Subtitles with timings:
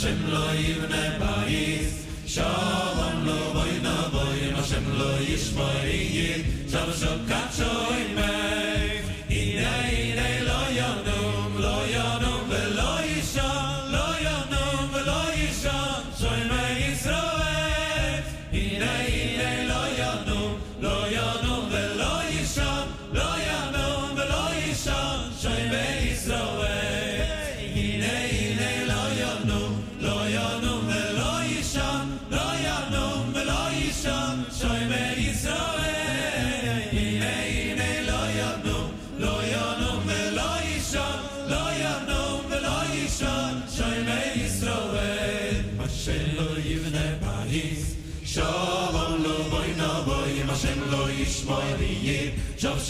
[0.00, 1.92] Hashem lo yivne ba'is
[2.24, 6.00] Shalom lo boina boina Hashem lo yishmari
[6.70, 7.69] Shalom shokat shalom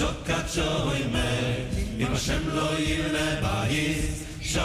[0.01, 4.63] שוק עד שוי מי, אם השם לא יבנה בייס, שום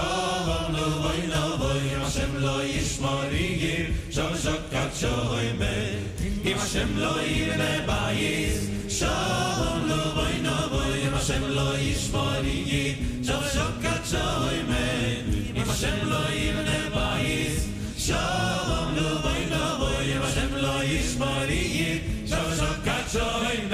[0.71, 6.57] נו בוי נו בוי, אם השם לא ישמור יגיר, שום שוק עד שוי מי, אם
[6.57, 12.93] השם לא יבנה בייס, שום נו בוי נו בוי, אם השם לא ישמור יגיר,
[13.23, 15.15] שום שוק עד שוי מי,
[15.55, 17.67] אם השם לא יבנה בייס,
[17.97, 21.97] שום נו בוי נו בוי, אם השם לא ישמור יגיר,
[22.27, 23.64] שום שוק עד שוי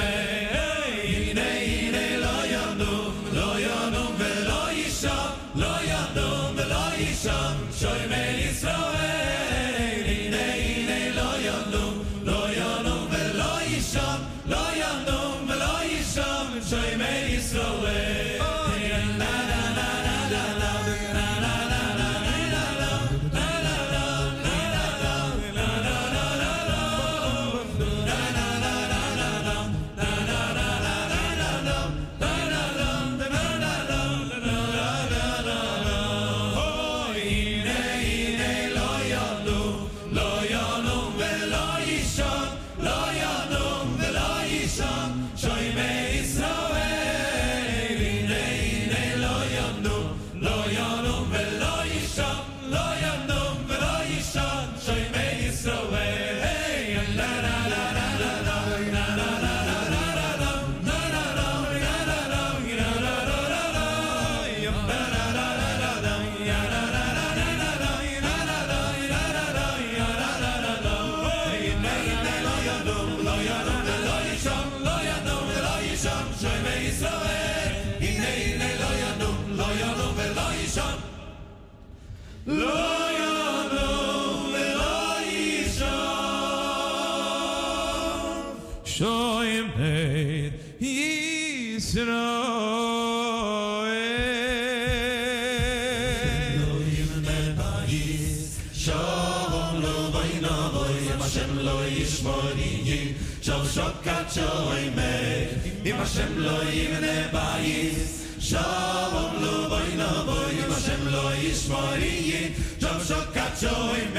[113.62, 114.11] joy.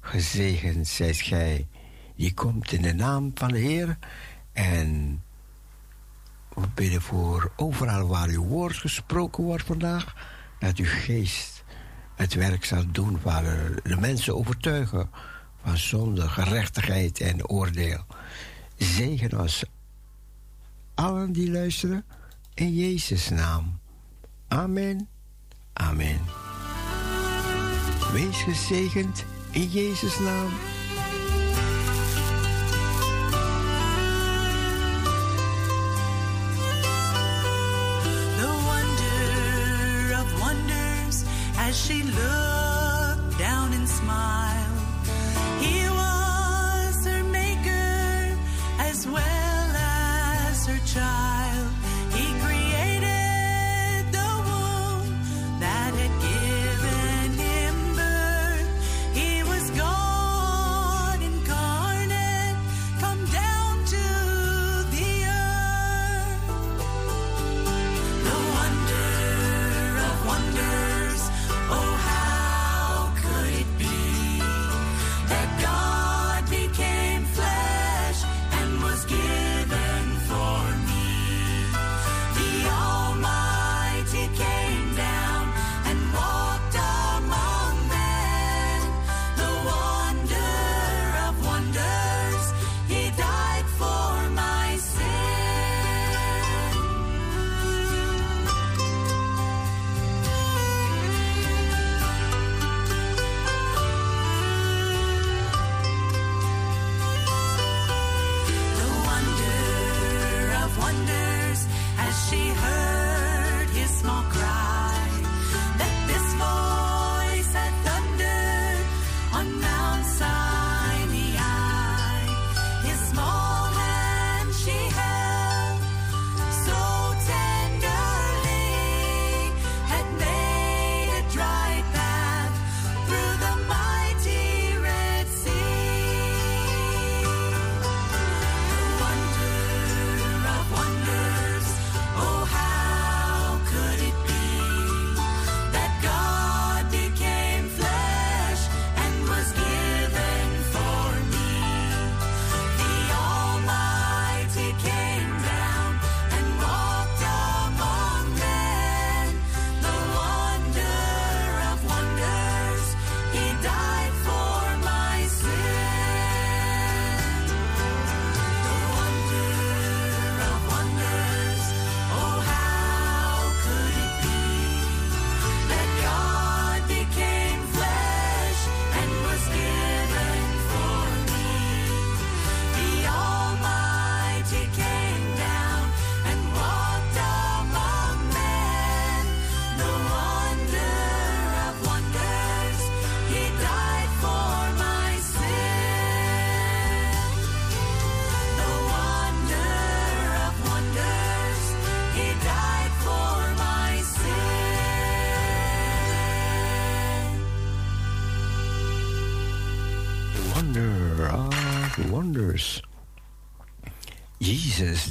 [0.00, 1.66] gezegend zijt gij.
[2.16, 3.98] Die komt in de naam van de Heer.
[4.52, 5.22] En
[6.54, 10.14] we bidden voor overal waar uw woord gesproken wordt vandaag.
[10.58, 11.64] Dat uw geest
[12.14, 13.82] het werk zal doen, Vader.
[13.82, 15.10] De mensen overtuigen
[15.62, 18.04] van zonde, gerechtigheid en oordeel.
[18.76, 19.64] Zegen ons
[20.94, 22.04] allen die luisteren.
[22.54, 23.78] In Jezus' naam.
[24.48, 25.08] Amen.
[25.72, 26.20] Amen.
[28.12, 30.75] Wees gezegend in Jezus' naam.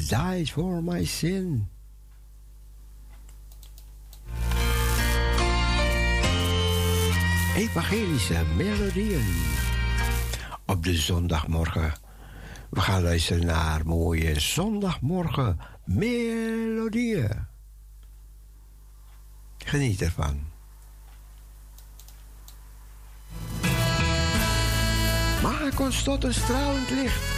[0.07, 1.69] Died for my sin.
[7.55, 9.43] Evangelische melodieën.
[10.65, 11.93] Op de zondagmorgen.
[12.69, 17.47] We gaan luisteren naar mooie zondagmorgen melodieën.
[19.57, 20.39] Geniet ervan.
[25.41, 27.34] Maak ons tot een stralend licht.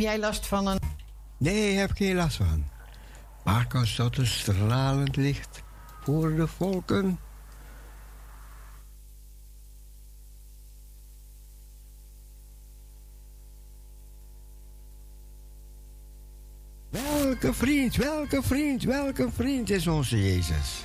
[0.00, 0.78] Jij last van een...
[1.36, 2.64] Nee, heb ik geen last van.
[3.44, 5.62] Maak ons tot een stralend licht
[6.00, 7.18] voor de volken.
[16.90, 20.84] Welke vriend, welke vriend, welke vriend is onze Jezus?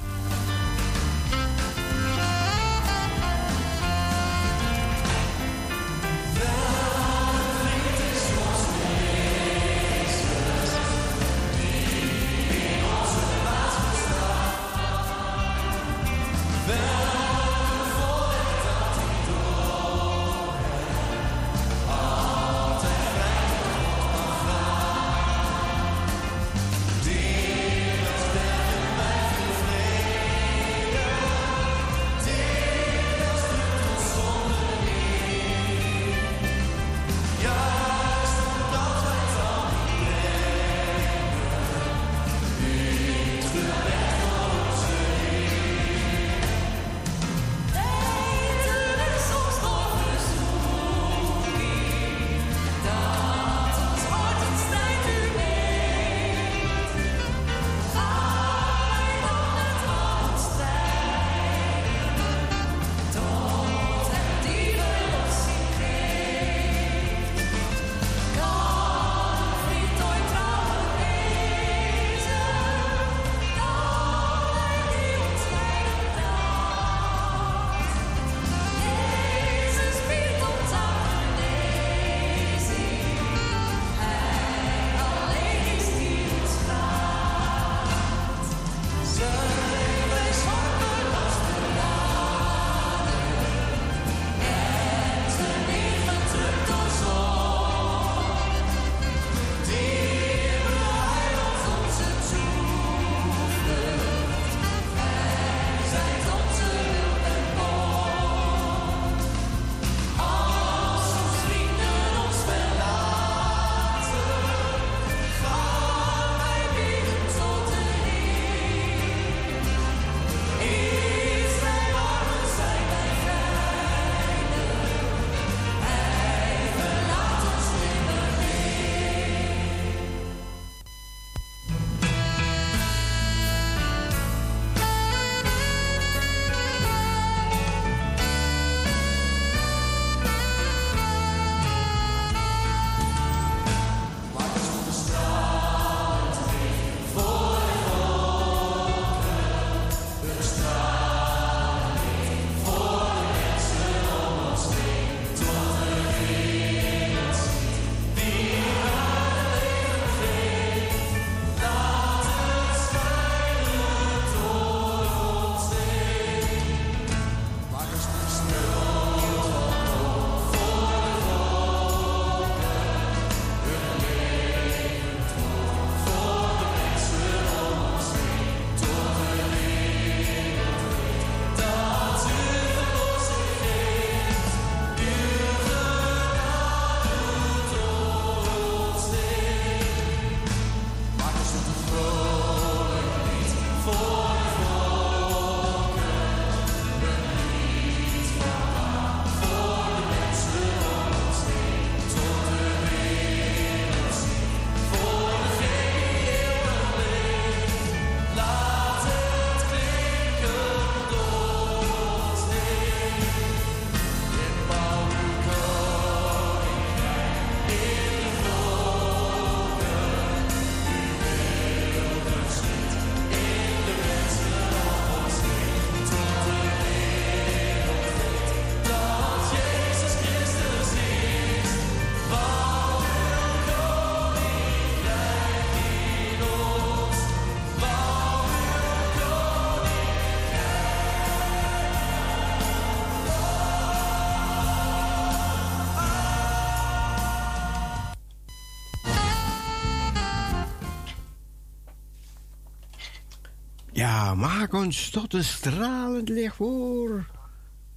[254.15, 257.25] Maak ons tot een stralend licht voor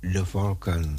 [0.01, 0.99] de volken.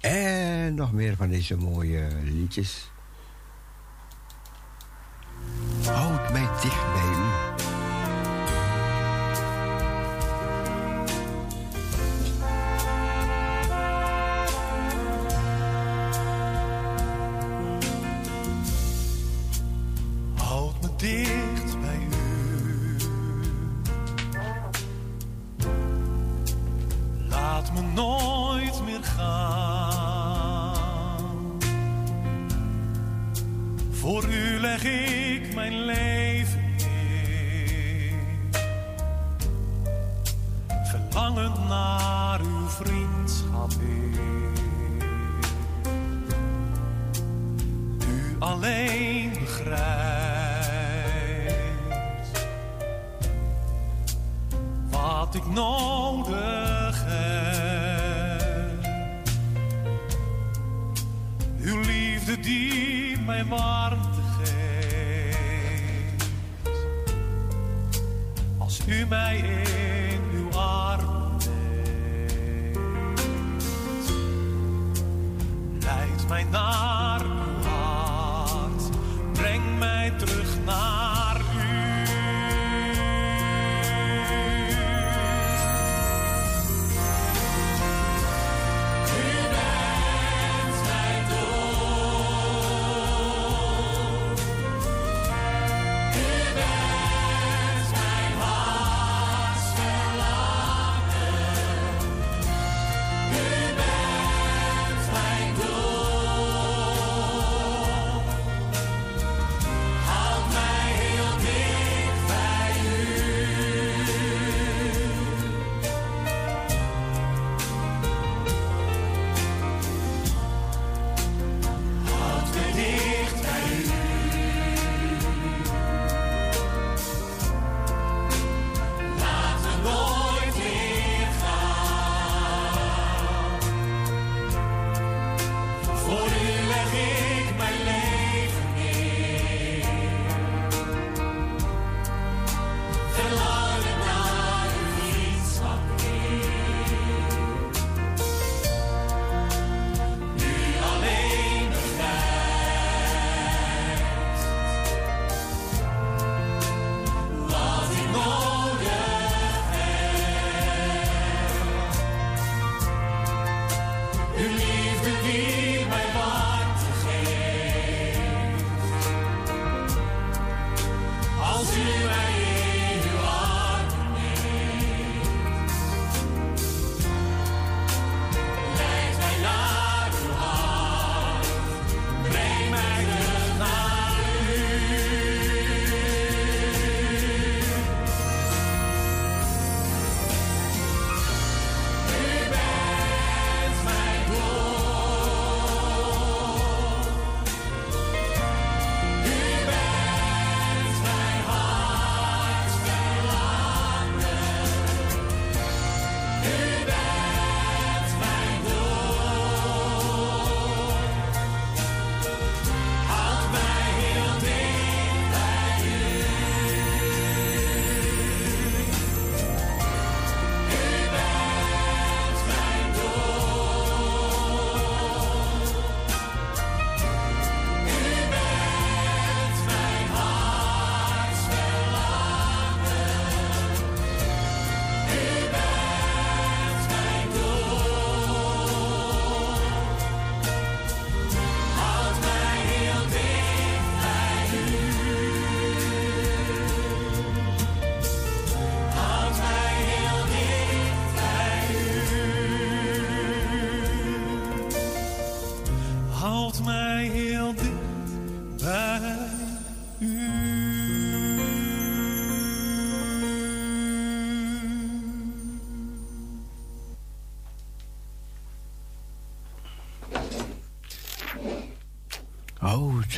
[0.00, 2.90] En nog meer van deze mooie liedjes.
[5.84, 6.99] Houd mij dichtbij.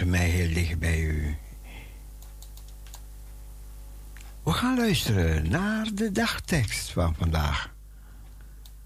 [0.07, 1.37] mij heel dicht bij u.
[4.43, 7.75] We gaan luisteren naar de dagtekst van vandaag.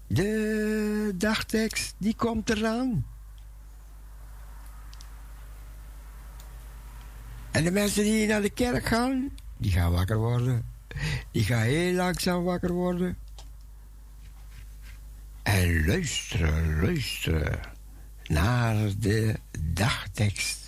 [0.07, 3.05] De dagtekst, die komt eraan.
[7.51, 10.65] En de mensen die naar de kerk gaan, die gaan wakker worden.
[11.31, 13.17] Die gaan heel langzaam wakker worden.
[15.43, 17.59] En luisteren, luisteren
[18.27, 20.66] naar de dagtekst.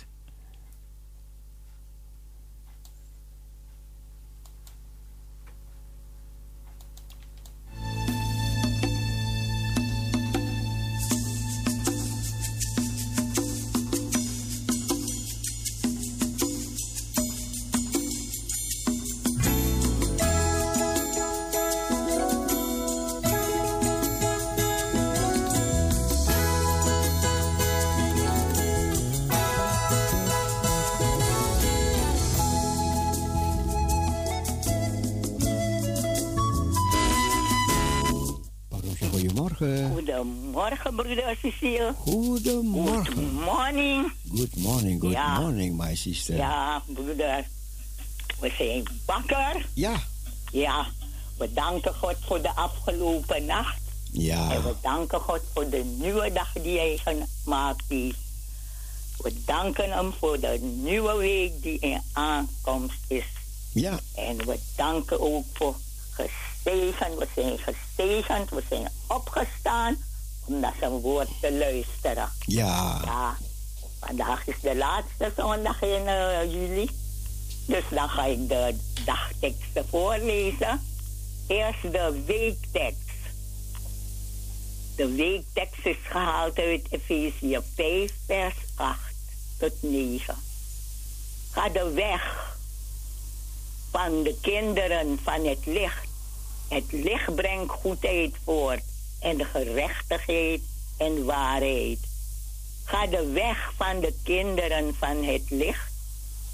[39.60, 39.92] Goedemorgen.
[39.92, 41.94] Goedemorgen, broeder Cecile.
[41.98, 43.14] Goedemorgen.
[43.14, 44.12] Good morning.
[44.34, 45.38] Good morning, good Ja.
[45.40, 46.36] morning, my sister.
[46.36, 47.44] Ja, broeder.
[48.40, 49.66] We zijn wakker.
[49.74, 50.00] Ja,
[50.52, 50.86] Ja,
[51.38, 53.80] we danken God voor de afgelopen nacht.
[54.14, 58.18] En ja, we danken God voor de nieuwe dag die Hij gemaakt heeft.
[59.16, 63.24] We danken Hem voor de nieuwe week die in aankomst is.
[63.72, 65.74] ja, En we danken ook voor
[66.62, 66.92] We
[67.34, 68.50] zijn gezegend.
[68.50, 69.96] We zijn opgestaan
[70.44, 72.30] om naar zijn woord te luisteren.
[72.46, 73.00] ja.
[73.04, 73.36] Ja,
[74.00, 76.90] vandaag is de laatste zondag in eh, juli.
[77.66, 80.80] Dus dan ga ik de dagteksten voorlezen.
[81.46, 83.08] Eerst de weektekst.
[84.96, 88.98] De weektekst is gehaald uit Efezië 5, vers 8
[89.58, 90.34] tot 9.
[91.50, 92.56] Ga de weg
[93.90, 96.09] van de kinderen van het licht.
[96.70, 98.82] Het licht brengt goedheid voort
[99.20, 100.60] en gerechtigheid
[100.96, 101.98] en waarheid.
[102.84, 105.92] Ga de weg van de kinderen van het licht.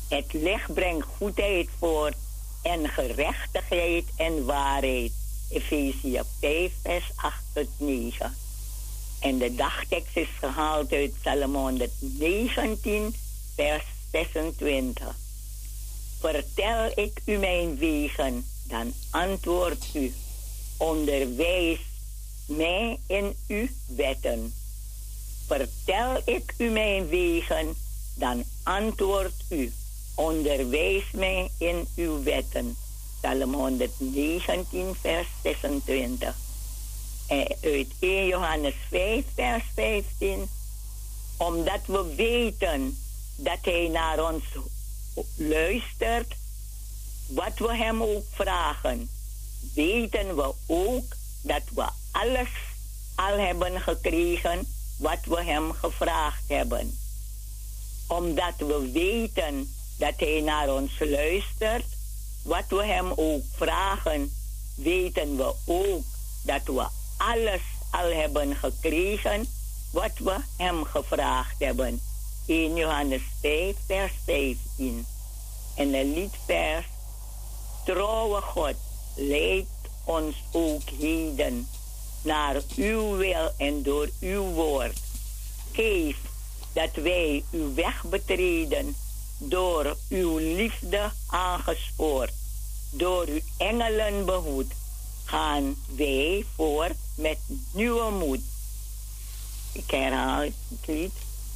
[0.09, 2.17] Het licht brengt goedheid voort
[2.63, 5.13] en gerechtigheid en waarheid.
[5.51, 8.37] Efezië 5, vers 8 tot 9.
[9.21, 13.15] En de dagtekst is gehaald uit Psalm 119,
[13.55, 15.17] vers 26.
[16.21, 20.15] Vertel ik u mijn wegen, dan antwoordt u.
[20.77, 21.81] Onderwijs
[22.47, 24.55] mij in uw wetten.
[25.47, 27.77] Vertel ik u mijn wegen,
[28.15, 29.73] dan antwoordt u.
[30.15, 32.77] Onderwijs mij in uw wetten.
[33.21, 36.37] Psalm 119, vers 26.
[37.27, 40.49] En uit 1 Johannes 5, vers 15.
[41.37, 42.99] Omdat we weten
[43.37, 44.45] dat hij naar ons
[45.37, 46.35] luistert,
[47.27, 49.09] wat we hem ook vragen,
[49.75, 51.05] weten we ook
[51.43, 52.49] dat we alles
[53.15, 56.99] al hebben gekregen wat we hem gevraagd hebben.
[58.07, 61.85] Omdat we weten dat hij naar ons luistert,
[62.43, 64.33] wat we hem ook vragen,
[64.75, 66.05] weten we ook
[66.43, 66.87] dat we
[67.17, 67.61] alles
[67.91, 69.49] al hebben gekregen
[69.91, 72.01] wat we hem gevraagd hebben.
[72.47, 75.07] 1 Johannes 5, vers 15.
[75.75, 76.87] En een liedvers.
[77.87, 78.75] Trouwe God,
[79.15, 79.67] leid
[80.05, 81.69] ons ook heden
[82.23, 84.99] naar uw wil en door uw woord.
[85.73, 86.17] Geef
[86.73, 88.97] dat wij uw weg betreden,
[89.39, 92.33] door uw liefde aangespoord,
[92.91, 94.73] door uw engelen behoed,
[95.25, 97.39] gaan wij voort met
[97.73, 98.41] nieuwe moed.
[99.73, 101.13] Ik herhaal het lied.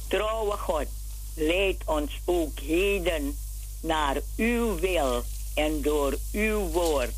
[0.07, 0.87] Trouwe God,
[1.33, 3.37] leid ons ook heden
[3.81, 5.23] naar uw wil
[5.61, 7.11] en door uw woord.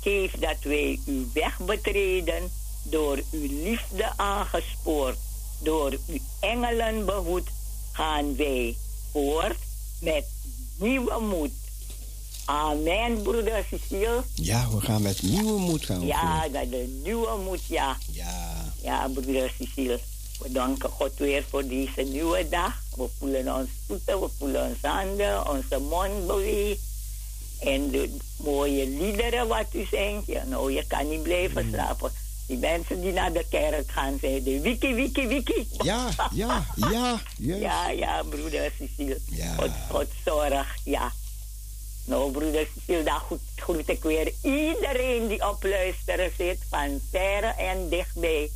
[0.00, 2.50] Geef dat wij uw weg betreden,
[2.82, 5.16] door uw liefde aangespoord,
[5.62, 7.48] door uw engelen behoed,
[7.92, 8.76] gaan wij
[9.12, 9.58] voort
[10.00, 10.24] met
[10.78, 11.50] nieuwe moed.
[12.44, 14.22] Amen, broeder Cecile.
[14.34, 16.06] Ja, we gaan met nieuwe moed gaan.
[16.06, 17.96] Ja, dat de nieuwe moed, ja.
[18.12, 20.00] Ja, Ja, broeder Cecile.
[20.38, 22.82] We danken God weer voor deze nieuwe dag.
[22.96, 26.91] We voelen ons voeten, we voelen onze handen, onze mond beweegt.
[27.64, 30.26] En de mooie liederen wat u zingt.
[30.26, 32.12] Ja, nou, je kan niet blijven slapen.
[32.46, 35.68] Die mensen die naar de kerk gaan zeiden, wiki, wiki, wiki.
[35.82, 37.62] ja, ja, ja, juist.
[37.62, 39.18] Ja, ja, broeder Cecile.
[39.30, 39.54] Ja.
[39.54, 41.12] God, God zorgt, ja.
[42.04, 47.46] Nou, broeder Cecile, dan groet, groet ik weer iedereen die op luisteren zit, van verre
[47.46, 48.50] en dichtbij.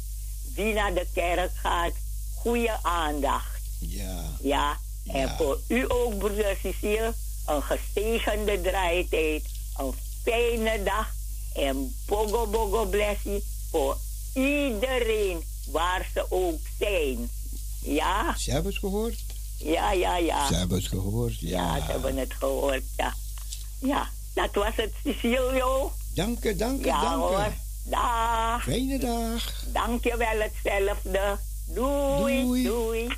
[0.55, 1.93] Wie naar de kerk gaat,
[2.35, 3.61] goede aandacht.
[3.79, 5.37] Ja, Ja, en Ja.
[5.37, 7.15] voor u ook, broeder Cecile,
[7.47, 9.45] een gezegende draaitijd,
[9.77, 11.09] een fijne dag
[11.55, 13.97] en bogo bogo blessie voor
[14.35, 17.31] iedereen waar ze ook zijn.
[17.83, 19.19] Ja, ze hebben het gehoord.
[19.59, 20.47] ja, ja, ja.
[20.47, 21.85] Ze hebben het gehoord, Ja, ja.
[21.85, 23.15] ze hebben het gehoord, ja.
[23.79, 25.93] Ja, Dat was het, Cecilio.
[26.15, 27.47] Dank u, dank u, Ja dank hoor.
[27.47, 27.91] u.
[27.91, 28.63] Dag.
[28.63, 29.65] Fijne dag.
[29.73, 31.39] Dank je wel hetzelfde.
[31.67, 32.43] Doei.
[32.43, 32.63] Doei.
[32.65, 33.09] Doei.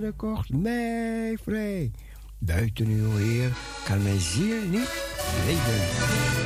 [0.00, 1.90] Genade kocht mij vrij.
[2.38, 3.52] Buiten uw Heer
[3.84, 4.90] kan mijn ziel niet
[5.46, 6.39] leven.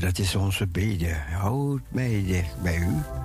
[0.00, 1.14] Dat is onze bede.
[1.30, 3.17] Houd mij dicht bij u.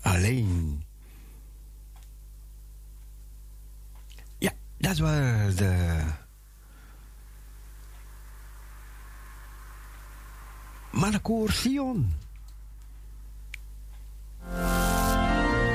[0.00, 0.84] Alleen.
[4.38, 6.02] Ja, dat was de...
[10.90, 12.14] Mannenkoor Sion.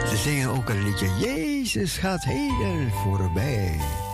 [0.10, 1.08] Ze zingen ook een liedje.
[1.20, 4.05] Jezus gaat heden voorbij.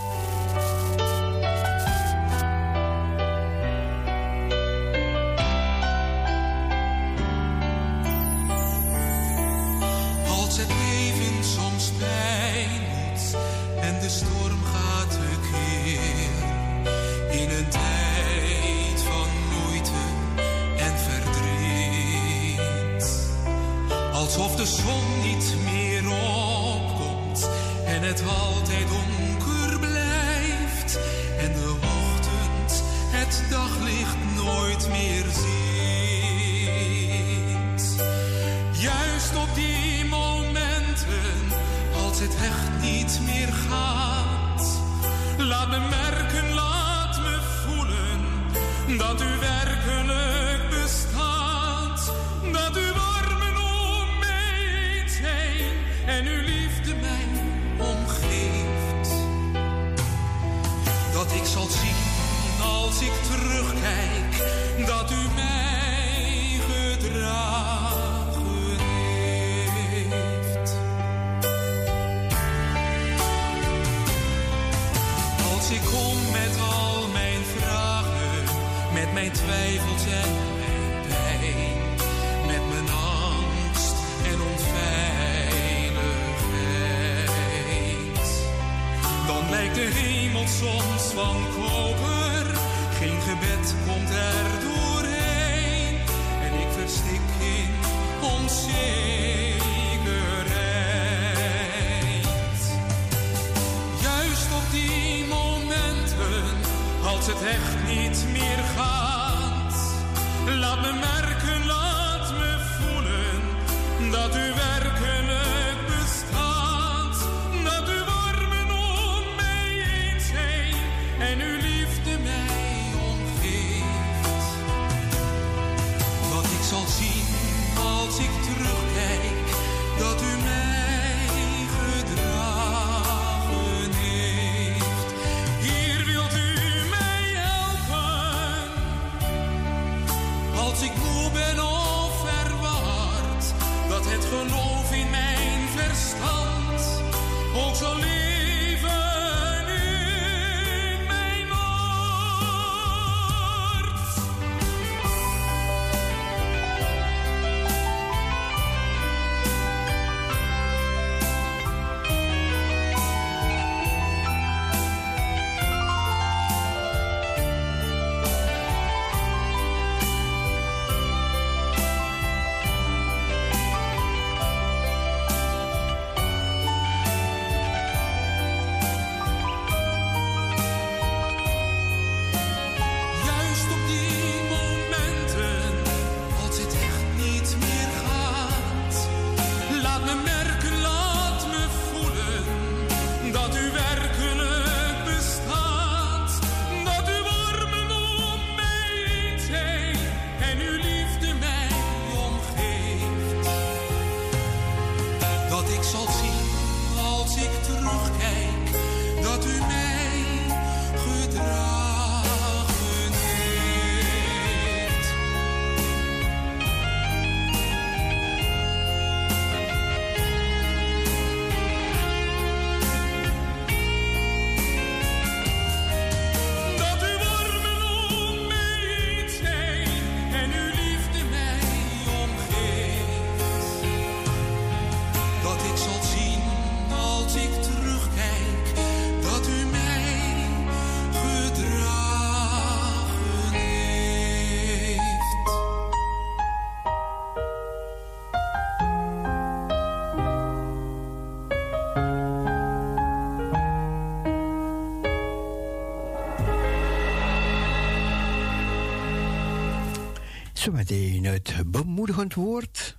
[260.61, 262.97] Zometeen het bemoedigend woord.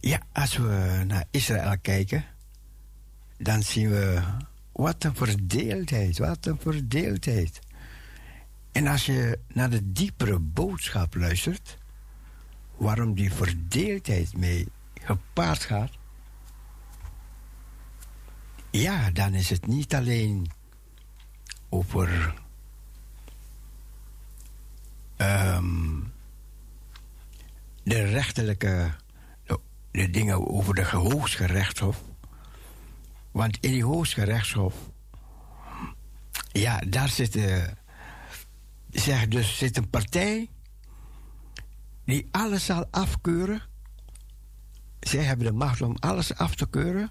[0.00, 2.24] Ja, als we naar Israël kijken,
[3.38, 4.22] dan zien we
[4.72, 7.58] wat een verdeeldheid, wat een verdeeldheid.
[8.72, 11.78] En als je naar de diepere boodschap luistert,
[12.76, 15.92] waarom die verdeeldheid mee gepaard gaat,
[18.70, 20.50] ja, dan is het niet alleen
[21.68, 22.34] over
[25.16, 26.14] um,
[27.86, 28.90] de rechterlijke,
[29.90, 32.02] de, dingen over de Hooggerechtshof.
[33.30, 34.74] Want in die Hooggerechtshof,
[36.52, 37.62] ja, daar zit, eh,
[38.90, 40.48] zeg, dus zit een partij
[42.04, 43.62] die alles zal afkeuren.
[45.00, 47.10] Zij hebben de macht om alles af te keuren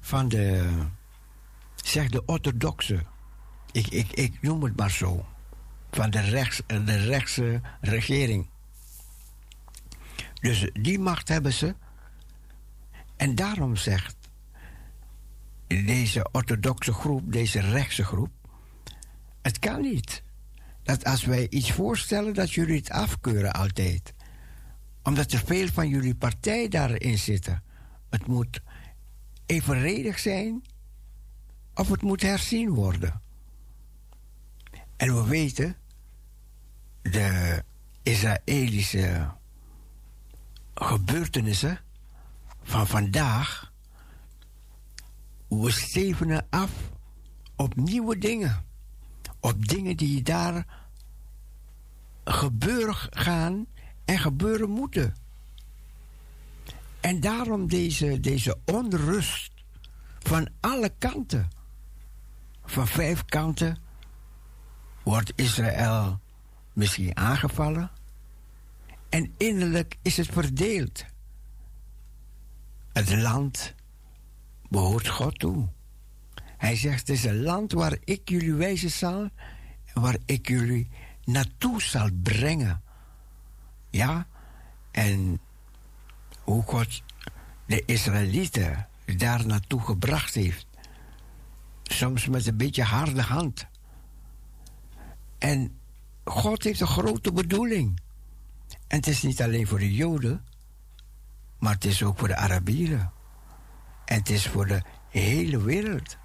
[0.00, 0.70] van de,
[1.74, 3.02] zeg de orthodoxe,
[3.72, 5.26] ik, ik, ik noem het maar zo,
[5.90, 8.48] van de, rechts, de rechtse regering.
[10.46, 11.74] Dus die macht hebben ze.
[13.16, 14.16] En daarom zegt
[15.66, 18.30] deze orthodoxe groep, deze rechtse groep,
[19.42, 20.22] het kan niet.
[20.82, 24.14] Dat als wij iets voorstellen, dat jullie het afkeuren altijd.
[25.02, 27.62] Omdat er veel van jullie partij daarin zitten.
[28.10, 28.60] Het moet
[29.46, 30.64] evenredig zijn
[31.74, 33.22] of het moet herzien worden.
[34.96, 35.76] En we weten,
[37.02, 37.62] de
[38.02, 39.35] Israëlische
[40.96, 41.80] gebeurtenissen
[42.62, 43.72] van vandaag,
[45.48, 46.70] we stevenen af
[47.56, 48.64] op nieuwe dingen.
[49.40, 50.66] Op dingen die daar
[52.24, 53.66] gebeuren gaan
[54.04, 55.14] en gebeuren moeten.
[57.00, 59.52] En daarom deze, deze onrust
[60.18, 61.48] van alle kanten.
[62.64, 63.78] Van vijf kanten
[65.02, 66.20] wordt Israël
[66.72, 67.90] misschien aangevallen.
[69.08, 71.04] En innerlijk is het verdeeld.
[72.92, 73.74] Het land
[74.68, 75.68] behoort God toe.
[76.56, 79.30] Hij zegt: Het is een land waar ik jullie wijzen zal
[80.00, 80.88] waar ik jullie
[81.24, 82.82] naartoe zal brengen.
[83.90, 84.26] Ja,
[84.90, 85.40] en
[86.42, 87.02] hoe God
[87.66, 90.66] de Israëlieten daar naartoe gebracht heeft.
[91.82, 93.66] Soms met een beetje harde hand.
[95.38, 95.78] En
[96.24, 98.00] God heeft een grote bedoeling.
[98.86, 100.44] En het is niet alleen voor de Joden,
[101.58, 103.12] maar het is ook voor de Arabieren.
[104.04, 106.16] En het is voor de hele wereld.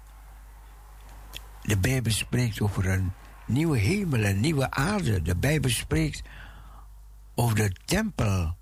[1.62, 3.12] De Bijbel spreekt over een
[3.46, 5.22] nieuwe hemel en nieuwe aarde.
[5.22, 6.22] De Bijbel spreekt
[7.34, 8.56] over de tempel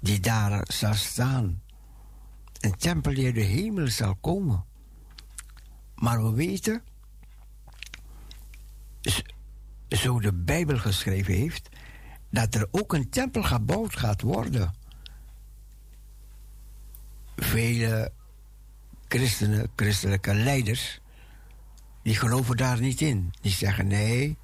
[0.00, 1.62] die daar zal staan.
[2.60, 4.64] Een tempel die uit de hemel zal komen.
[5.94, 6.82] Maar we weten,
[9.88, 11.68] zo de Bijbel geschreven heeft,
[12.30, 14.74] dat er ook een tempel gebouwd gaat worden.
[17.36, 18.12] Vele
[19.08, 21.00] christenen, christelijke leiders,
[22.02, 23.32] die geloven daar niet in.
[23.40, 24.38] Die zeggen nee,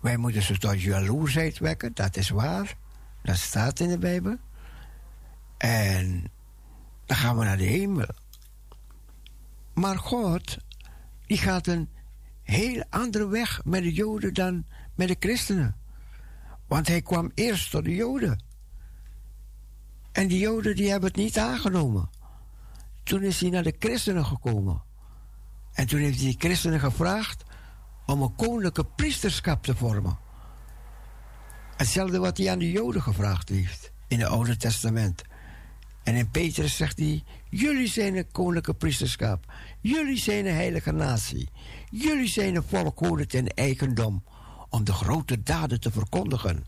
[0.00, 2.76] wij moeten ze tot jaloersheid wekken, dat is waar.
[3.22, 4.36] Dat staat in de Bijbel.
[5.56, 6.30] En
[7.06, 8.08] dan gaan we naar de hemel.
[9.74, 10.56] Maar God,
[11.26, 11.88] die gaat een
[12.42, 15.76] heel andere weg met de Joden dan met de christenen.
[16.72, 18.42] Want hij kwam eerst tot de Joden.
[20.12, 22.10] En die Joden die hebben het niet aangenomen.
[23.02, 24.82] Toen is hij naar de christenen gekomen.
[25.72, 27.42] En toen heeft hij die christenen gevraagd
[28.06, 30.18] om een koninklijke priesterschap te vormen.
[31.76, 35.22] Hetzelfde wat hij aan de Joden gevraagd heeft in het Oude Testament.
[36.02, 39.52] En in Petrus zegt hij: Jullie zijn een koninklijke priesterschap.
[39.80, 41.48] Jullie zijn een heilige natie.
[41.90, 44.24] Jullie zijn een volk en eigendom.
[44.72, 46.64] Om de grote daden te verkondigen.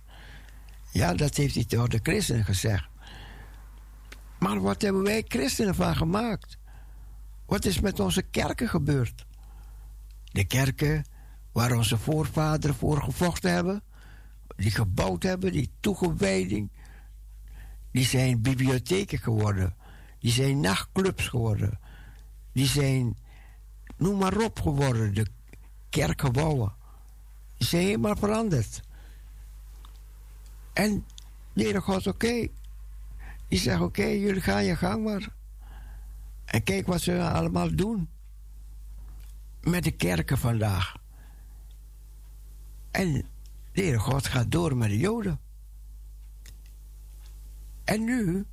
[0.90, 2.88] Ja, dat heeft hij tegen de christenen gezegd.
[4.38, 6.59] Maar wat hebben wij christenen van gemaakt?
[7.46, 9.26] Wat is met onze kerken gebeurd?
[10.24, 11.05] De kerken
[11.52, 13.82] waar onze voorvaderen voor gevochten hebben,
[14.57, 16.70] die gebouwd hebben, die toegewijding,
[17.90, 19.76] die zijn bibliotheken geworden,
[20.18, 21.78] die zijn nachtclubs geworden,
[22.52, 23.16] die zijn,
[23.96, 25.26] noem maar op, geworden, de
[25.88, 26.82] kerkgebouwen.
[27.65, 28.83] Zijn helemaal veranderd.
[30.73, 31.07] En
[31.53, 32.49] de God, oké.
[33.49, 35.29] Die zegt, oké, jullie gaan je gang maar.
[36.45, 38.09] En kijk wat ze allemaal doen.
[39.61, 40.97] Met de kerken vandaag.
[42.91, 43.25] En
[43.73, 45.41] de God gaat door met de Joden.
[47.85, 48.47] En nu,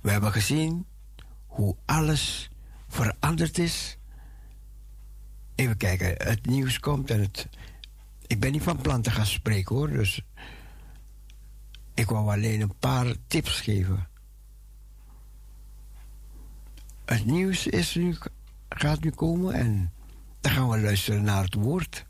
[0.00, 0.86] we hebben gezien
[1.46, 2.50] hoe alles
[2.88, 3.98] veranderd is.
[5.54, 7.48] Even kijken, het nieuws komt en het.
[8.32, 10.22] Ik ben niet van plan te gaan spreken hoor, dus.
[11.94, 14.08] Ik wou alleen een paar tips geven.
[17.04, 18.16] Het nieuws is nu,
[18.68, 19.92] gaat nu komen en
[20.40, 22.06] dan gaan we luisteren naar het woord.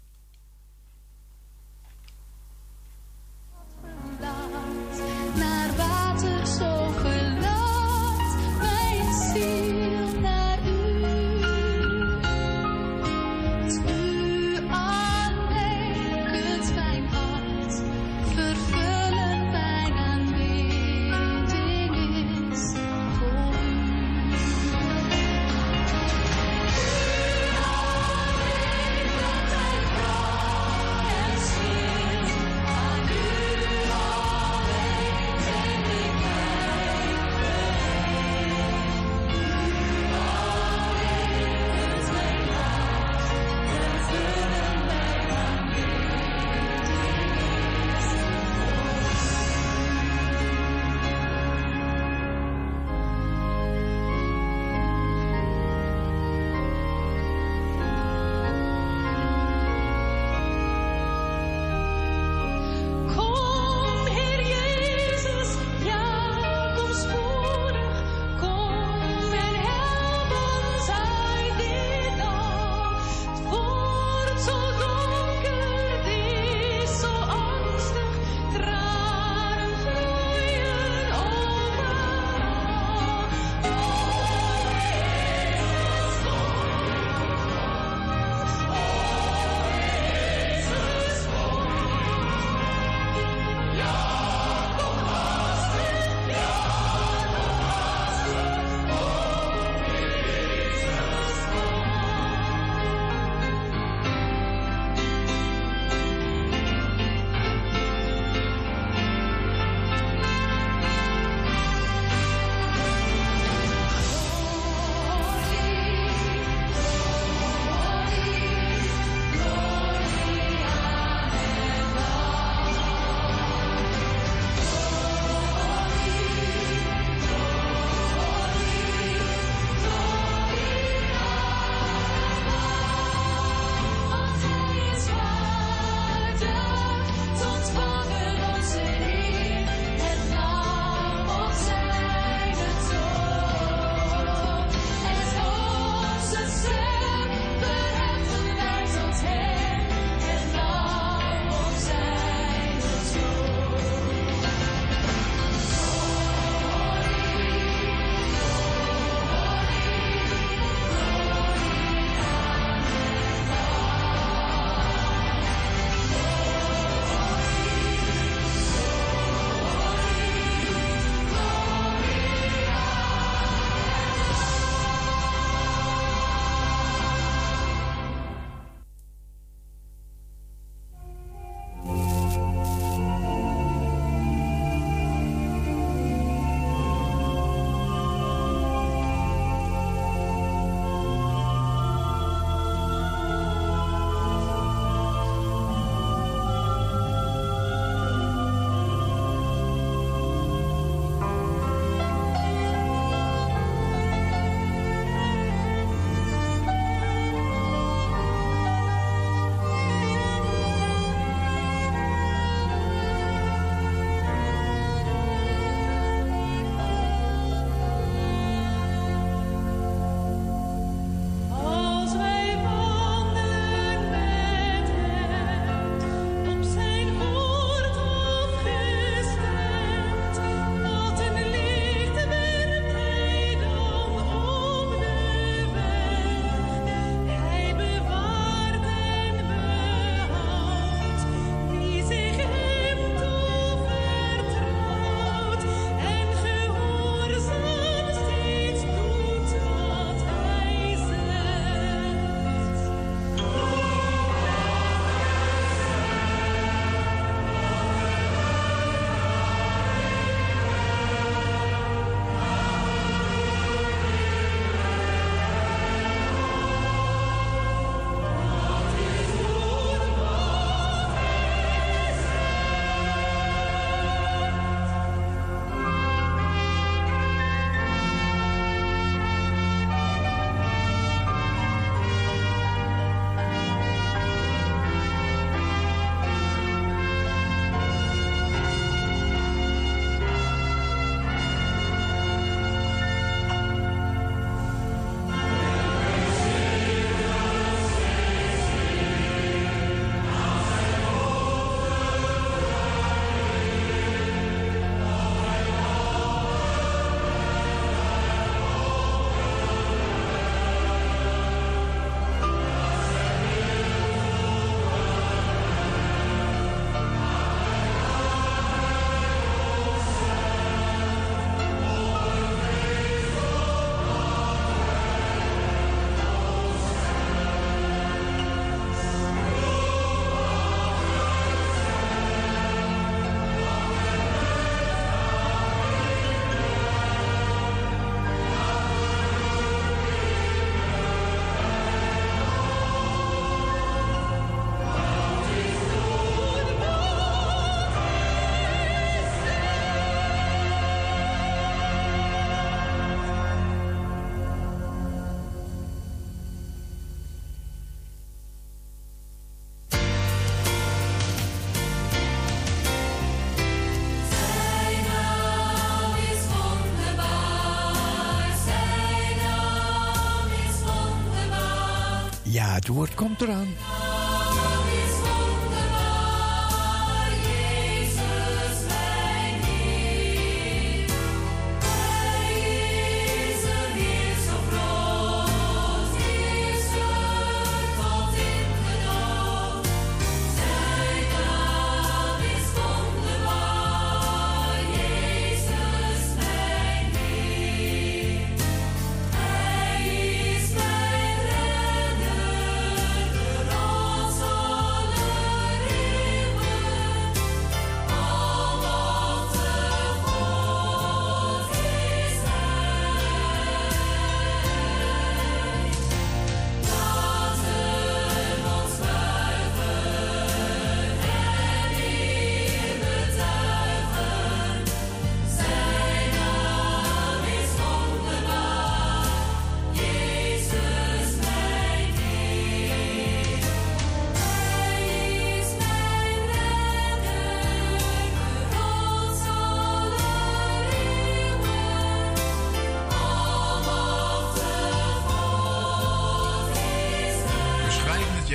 [372.82, 373.68] Het woord komt eraan.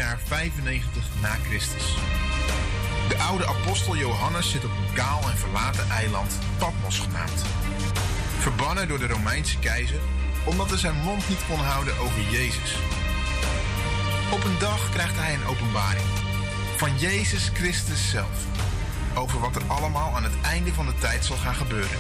[0.08, 1.96] Jaar 95 na Christus.
[3.10, 7.42] De oude apostel Johannes zit op een kaal en verlaten eiland, Patmos genaamd.
[8.40, 10.00] Verbannen door de Romeinse keizer
[10.46, 12.76] omdat hij zijn mond niet kon houden over Jezus.
[14.32, 16.06] Op een dag krijgt hij een openbaring
[16.76, 18.38] van Jezus Christus zelf.
[19.16, 22.00] Over wat er allemaal aan het einde van de tijd zal gaan gebeuren.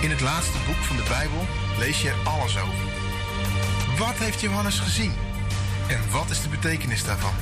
[0.00, 1.46] In het laatste boek van de Bijbel
[1.78, 2.86] lees je er alles over.
[3.98, 5.27] Wat heeft Johannes gezien?
[5.88, 7.32] En wat is de betekenis daarvan?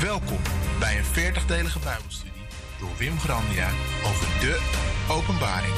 [0.00, 0.38] Welkom
[0.78, 2.42] bij een 40-delige Bijbelstudie
[2.78, 3.70] door Wim Grandia
[4.04, 4.60] over de
[5.08, 5.72] openbaring.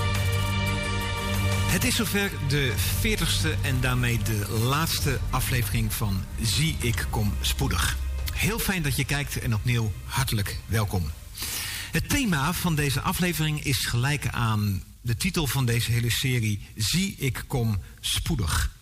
[1.70, 2.74] Het is zover de
[3.06, 7.96] 40ste en daarmee de laatste aflevering van Zie ik kom spoedig.
[8.32, 11.10] Heel fijn dat je kijkt en opnieuw hartelijk welkom.
[11.90, 17.14] Het thema van deze aflevering is gelijk aan de titel van deze hele serie Zie
[17.18, 18.78] ik kom spoedig.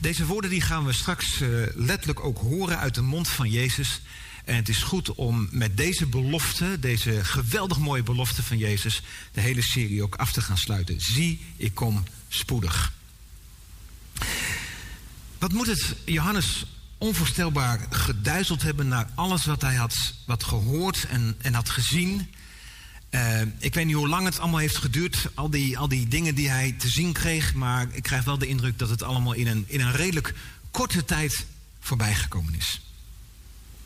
[0.00, 4.00] Deze woorden die gaan we straks eh, letterlijk ook horen uit de mond van Jezus.
[4.44, 9.40] En het is goed om met deze belofte, deze geweldig mooie belofte van Jezus, de
[9.40, 11.00] hele serie ook af te gaan sluiten.
[11.00, 12.92] Zie, ik kom spoedig.
[15.38, 16.66] Wat moet het Johannes
[16.98, 22.28] onvoorstelbaar geduizeld hebben naar alles wat hij had wat gehoord en, en had gezien.
[23.10, 26.34] Eh, ik weet niet hoe lang het allemaal heeft geduurd, al die, al die dingen
[26.34, 29.46] die hij te zien kreeg, maar ik krijg wel de indruk dat het allemaal in
[29.46, 30.34] een, in een redelijk
[30.70, 31.46] korte tijd
[31.80, 32.80] voorbij gekomen is.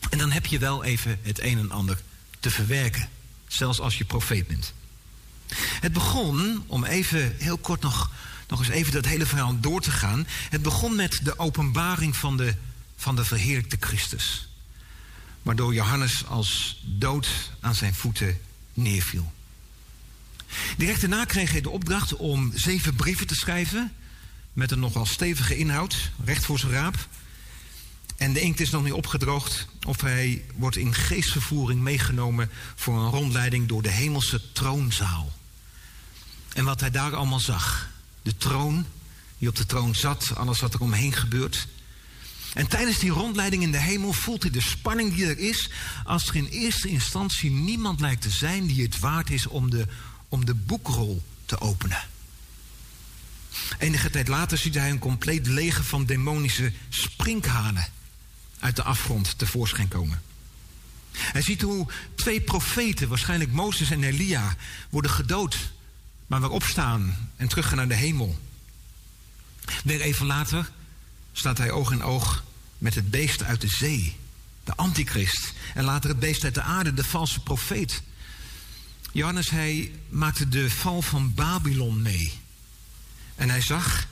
[0.09, 2.01] En dan heb je wel even het een en ander
[2.39, 3.09] te verwerken,
[3.47, 4.73] zelfs als je profeet bent.
[5.55, 8.11] Het begon, om even heel kort nog,
[8.47, 10.27] nog eens even dat hele verhaal door te gaan.
[10.49, 12.55] Het begon met de openbaring van de,
[12.95, 14.47] van de verheerlijkte Christus.
[15.41, 17.27] Waardoor Johannes als dood
[17.59, 18.39] aan zijn voeten
[18.73, 19.31] neerviel.
[20.77, 23.91] Direct daarna kreeg hij de opdracht om zeven brieven te schrijven.
[24.53, 27.07] Met een nogal stevige inhoud, recht voor zijn raap.
[28.17, 33.09] En de inkt is nog niet opgedroogd of hij wordt in geestvervoering meegenomen voor een
[33.09, 35.31] rondleiding door de hemelse troonzaal.
[36.53, 37.89] En wat hij daar allemaal zag.
[38.21, 38.85] De troon,
[39.37, 41.67] die op de troon zat, alles wat er omheen gebeurt.
[42.53, 45.69] En tijdens die rondleiding in de hemel voelt hij de spanning die er is
[46.03, 49.87] als er in eerste instantie niemand lijkt te zijn die het waard is om de,
[50.29, 52.03] om de boekrol te openen.
[53.77, 57.87] Enige tijd later ziet hij een compleet leger van demonische sprinkhanen
[58.59, 60.21] uit de afgrond tevoorschijn komen.
[61.11, 64.55] Hij ziet hoe twee profeten, waarschijnlijk Mozes en Elia,
[64.89, 65.57] worden gedood,
[66.27, 68.39] maar weer opstaan en teruggaan naar de hemel.
[69.83, 70.71] Weer even later
[71.33, 72.43] staat hij oog in oog
[72.77, 74.15] met het beest uit de zee,
[74.63, 78.01] de antichrist, en later het beest uit de aarde, de valse profeet.
[79.11, 82.33] Johannes, hij maakte de val van Babylon mee.
[83.35, 84.07] En hij zag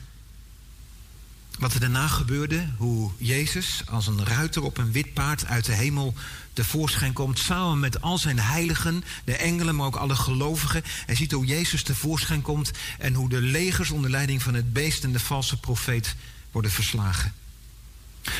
[1.59, 5.73] wat er daarna gebeurde, hoe Jezus als een ruiter op een wit paard uit de
[5.73, 6.13] hemel
[6.53, 10.83] tevoorschijn komt, samen met al zijn heiligen, de engelen, maar ook alle gelovigen.
[11.05, 15.03] Hij ziet hoe Jezus tevoorschijn komt en hoe de legers onder leiding van het beest
[15.03, 16.15] en de valse profeet
[16.51, 17.33] worden verslagen.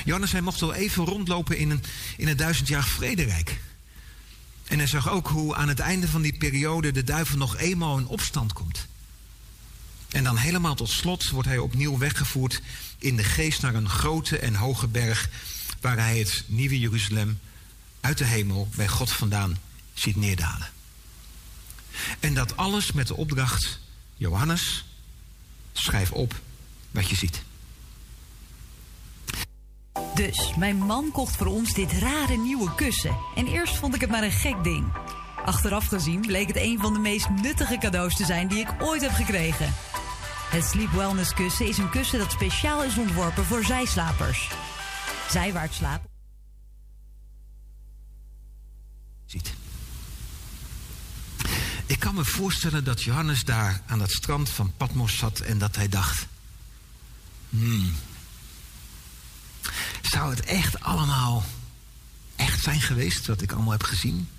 [0.06, 1.84] Johannes, hij mocht wel even rondlopen in een,
[2.18, 3.60] in een duizendjarig vrederijk.
[4.64, 7.98] En hij zag ook hoe aan het einde van die periode de duivel nog eenmaal
[7.98, 8.88] in opstand komt.
[10.10, 12.62] En dan helemaal tot slot wordt hij opnieuw weggevoerd
[12.98, 15.30] in de geest naar een grote en hoge berg,
[15.82, 17.40] waar hij het nieuwe Jeruzalem
[18.00, 19.60] uit de hemel bij God vandaan
[19.94, 20.70] ziet neerdalen.
[22.20, 23.80] En dat alles met de opdracht,
[24.16, 24.86] Johannes,
[25.74, 26.40] schrijf op
[26.92, 27.42] wat je ziet.
[30.28, 33.18] Dus, mijn man kocht voor ons dit rare nieuwe kussen.
[33.36, 34.94] En eerst vond ik het maar een gek ding.
[35.46, 39.02] Achteraf gezien bleek het een van de meest nuttige cadeaus te zijn die ik ooit
[39.02, 39.74] heb gekregen.
[40.50, 44.50] Het Sleep Wellness kussen is een kussen dat speciaal is ontworpen voor zijslapers.
[45.30, 46.10] Zijwaarts slapen.
[49.26, 49.54] ziet.
[51.86, 55.76] Ik kan me voorstellen dat Johannes daar aan het strand van Patmos zat en dat
[55.76, 56.28] hij dacht:
[57.50, 57.94] hmm,
[60.12, 61.44] zou het echt allemaal
[62.36, 64.30] echt zijn geweest wat ik allemaal heb gezien?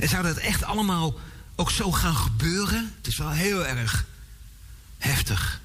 [0.00, 1.20] En zou dat echt allemaal
[1.54, 2.92] ook zo gaan gebeuren?
[2.96, 4.04] Het is wel heel erg
[4.98, 5.60] heftig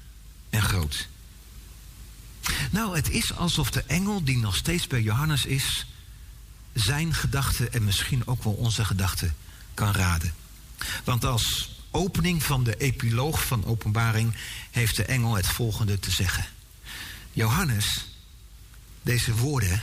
[0.50, 1.08] en groot.
[2.70, 5.86] Nou, het is alsof de engel die nog steeds bij Johannes is,
[6.72, 9.34] zijn gedachten en misschien ook wel onze gedachten
[9.74, 10.34] kan raden.
[11.04, 14.34] Want als opening van de epiloog van Openbaring
[14.70, 16.46] heeft de engel het volgende te zeggen.
[17.32, 18.09] Johannes,
[19.02, 19.82] deze woorden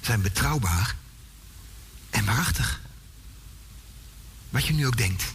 [0.00, 0.96] zijn betrouwbaar
[2.10, 2.80] en waarachtig.
[4.50, 5.34] Wat je nu ook denkt.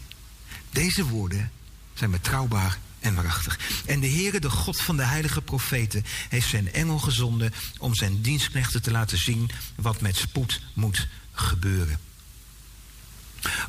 [0.69, 1.51] Deze woorden
[1.93, 3.59] zijn betrouwbaar en waarachtig.
[3.85, 8.21] En de Heere, de God van de heilige profeten, heeft zijn engel gezonden om zijn
[8.21, 11.99] dienstknechten te laten zien wat met spoed moet gebeuren.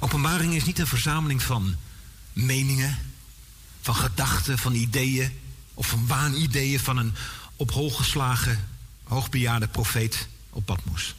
[0.01, 1.77] Openbaring is niet een verzameling van
[2.33, 2.99] meningen,
[3.81, 5.41] van gedachten, van ideeën
[5.75, 7.15] of van waanideeën van een
[7.57, 8.69] op hol geslagen,
[9.09, 11.15] hoogbejaarde profeet op Patmos.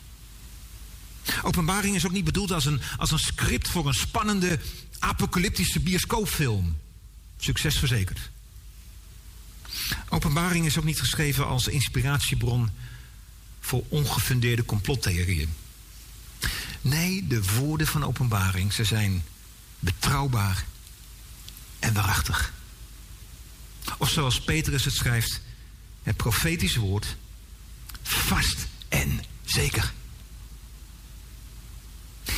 [1.43, 4.59] Openbaring is ook niet bedoeld als een, als een script voor een spannende
[4.99, 6.77] apocalyptische bioscoopfilm.
[7.38, 8.30] Succes verzekerd.
[10.09, 12.69] Openbaring is ook niet geschreven als inspiratiebron
[13.59, 15.53] voor ongefundeerde complottheorieën.
[16.81, 19.23] Nee, de woorden van openbaring, ze zijn
[19.80, 20.65] betrouwbaar
[21.80, 22.53] en waarachtig.
[23.97, 25.41] Of zoals Petrus het schrijft,
[26.03, 27.15] het profetische woord,
[28.07, 29.93] vast en zeker.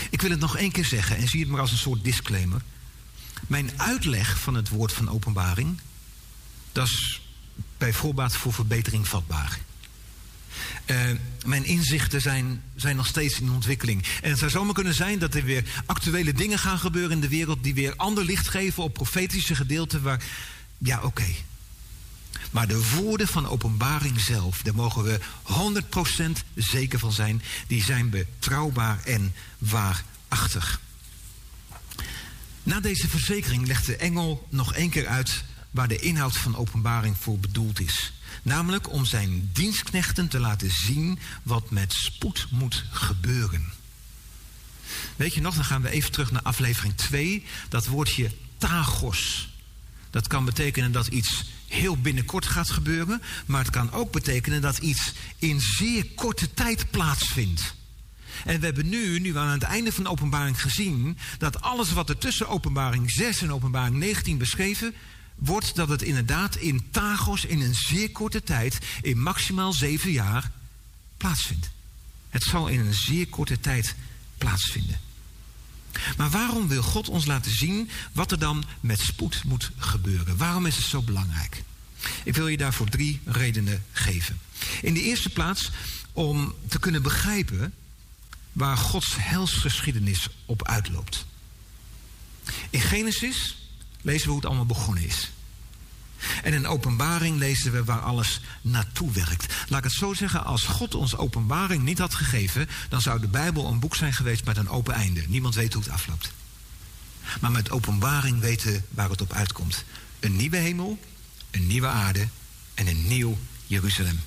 [0.09, 2.61] Ik wil het nog één keer zeggen en zie het maar als een soort disclaimer.
[3.47, 5.79] Mijn uitleg van het woord van openbaring,
[6.71, 7.21] dat is
[7.77, 9.59] bij voorbaat voor verbetering vatbaar.
[10.85, 11.11] Uh,
[11.45, 14.05] mijn inzichten zijn, zijn nog steeds in ontwikkeling.
[14.21, 17.27] En het zou zomaar kunnen zijn dat er weer actuele dingen gaan gebeuren in de
[17.27, 20.23] wereld die weer ander licht geven op profetische gedeelten waar.
[20.77, 21.25] Ja, oké.
[22.51, 25.19] Maar de woorden van openbaring zelf, daar mogen we
[26.39, 30.79] 100% zeker van zijn, die zijn betrouwbaar en waarachtig.
[32.63, 37.17] Na deze verzekering legt de engel nog één keer uit waar de inhoud van openbaring
[37.17, 38.13] voor bedoeld is.
[38.41, 43.73] Namelijk om zijn dienstknechten te laten zien wat met spoed moet gebeuren.
[45.15, 47.45] Weet je nog, dan gaan we even terug naar aflevering 2.
[47.69, 49.49] Dat woordje tagos.
[50.09, 53.21] Dat kan betekenen dat iets heel binnenkort gaat gebeuren.
[53.45, 57.73] Maar het kan ook betekenen dat iets in zeer korte tijd plaatsvindt.
[58.45, 62.09] En we hebben nu, nu aan het einde van de openbaring gezien, dat alles wat
[62.09, 64.93] er tussen openbaring 6 en openbaring 19 beschreven
[65.35, 70.51] wordt, dat het inderdaad in Tagos in een zeer korte tijd, in maximaal zeven jaar,
[71.17, 71.69] plaatsvindt.
[72.29, 73.95] Het zal in een zeer korte tijd
[74.37, 75.08] plaatsvinden.
[76.17, 80.37] Maar waarom wil God ons laten zien wat er dan met spoed moet gebeuren?
[80.37, 81.63] Waarom is het zo belangrijk?
[82.23, 84.39] Ik wil je daarvoor drie redenen geven.
[84.81, 85.71] In de eerste plaats
[86.13, 87.73] om te kunnen begrijpen
[88.51, 91.25] waar Gods helsgeschiedenis op uitloopt.
[92.69, 93.57] In Genesis
[94.01, 95.31] lezen we hoe het allemaal begonnen is.
[96.43, 99.53] En in openbaring lezen we waar alles naartoe werkt.
[99.67, 103.27] Laat ik het zo zeggen, als God ons openbaring niet had gegeven, dan zou de
[103.27, 105.23] Bijbel een boek zijn geweest met een open einde.
[105.27, 106.31] Niemand weet hoe het afloopt.
[107.41, 109.83] Maar met openbaring weten we waar het op uitkomt.
[110.19, 110.99] Een nieuwe hemel,
[111.51, 112.27] een nieuwe aarde
[112.73, 113.37] en een nieuw
[113.67, 114.19] Jeruzalem.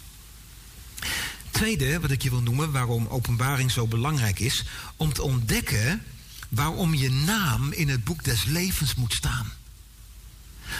[1.51, 4.64] Tweede, wat ik je wil noemen, waarom openbaring zo belangrijk is,
[4.97, 6.02] om te ontdekken
[6.48, 9.52] waarom je naam in het boek des levens moet staan.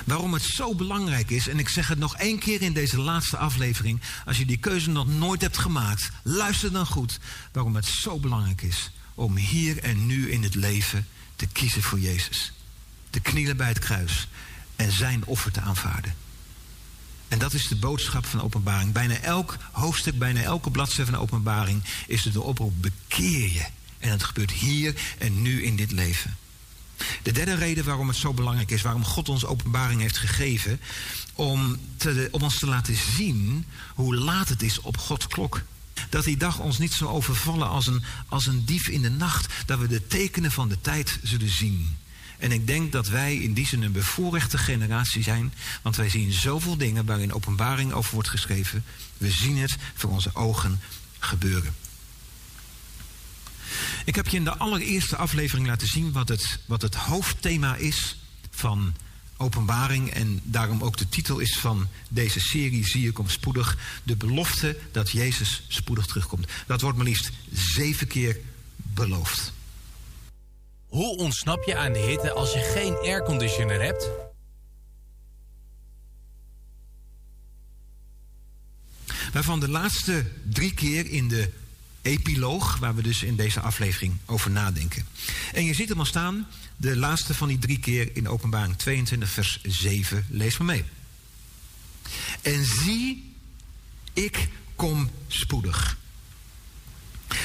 [0.05, 3.37] Waarom het zo belangrijk is, en ik zeg het nog één keer in deze laatste
[3.37, 7.19] aflevering, als je die keuze nog nooit hebt gemaakt, luister dan goed,
[7.53, 11.07] waarom het zo belangrijk is om hier en nu in het leven
[11.37, 12.53] te kiezen voor Jezus.
[13.11, 14.29] Te knielen bij het kruis
[14.77, 16.15] en zijn offer te aanvaarden.
[17.29, 18.93] En dat is de boodschap van openbaring.
[18.93, 23.67] Bijna elk hoofdstuk, bijna elke bladzijde van openbaring is er de oproep: bekeer je.
[23.99, 26.37] En het gebeurt hier en nu in dit leven.
[27.23, 30.81] De derde reden waarom het zo belangrijk is, waarom God ons openbaring heeft gegeven,
[31.35, 35.63] om, te, om ons te laten zien hoe laat het is op Gods klok.
[36.09, 39.53] Dat die dag ons niet zal overvallen als een, als een dief in de nacht,
[39.67, 41.97] dat we de tekenen van de tijd zullen zien.
[42.39, 45.53] En ik denk dat wij in die zin een bevoorrechte generatie zijn,
[45.83, 48.85] want wij zien zoveel dingen waarin openbaring over wordt geschreven.
[49.19, 50.81] We zien het voor onze ogen
[51.19, 51.75] gebeuren.
[54.05, 58.17] Ik heb je in de allereerste aflevering laten zien wat het, wat het hoofdthema is
[58.51, 58.95] van
[59.37, 63.79] openbaring en daarom ook de titel is van deze serie Zie je komt spoedig.
[64.03, 66.47] De belofte dat Jezus spoedig terugkomt.
[66.67, 68.39] Dat wordt maar liefst zeven keer
[68.77, 69.53] beloofd.
[70.89, 74.09] Hoe ontsnap je aan de hitte als je geen airconditioner hebt?
[79.33, 81.53] Waarvan de laatste drie keer in de
[82.03, 85.07] epiloog, waar we dus in deze aflevering over nadenken.
[85.53, 86.47] En je ziet hem al staan,
[86.77, 90.27] de laatste van die drie keer in openbaring 22 vers 7.
[90.29, 90.85] Lees maar mee.
[92.43, 93.35] En zie,
[94.13, 95.97] ik kom spoedig.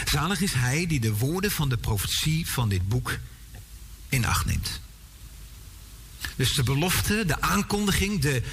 [0.06, 3.18] Zalig is hij die de woorden van de profetie van dit boek
[4.10, 4.80] in acht neemt.
[6.36, 8.44] Dus de belofte, de aankondiging, de,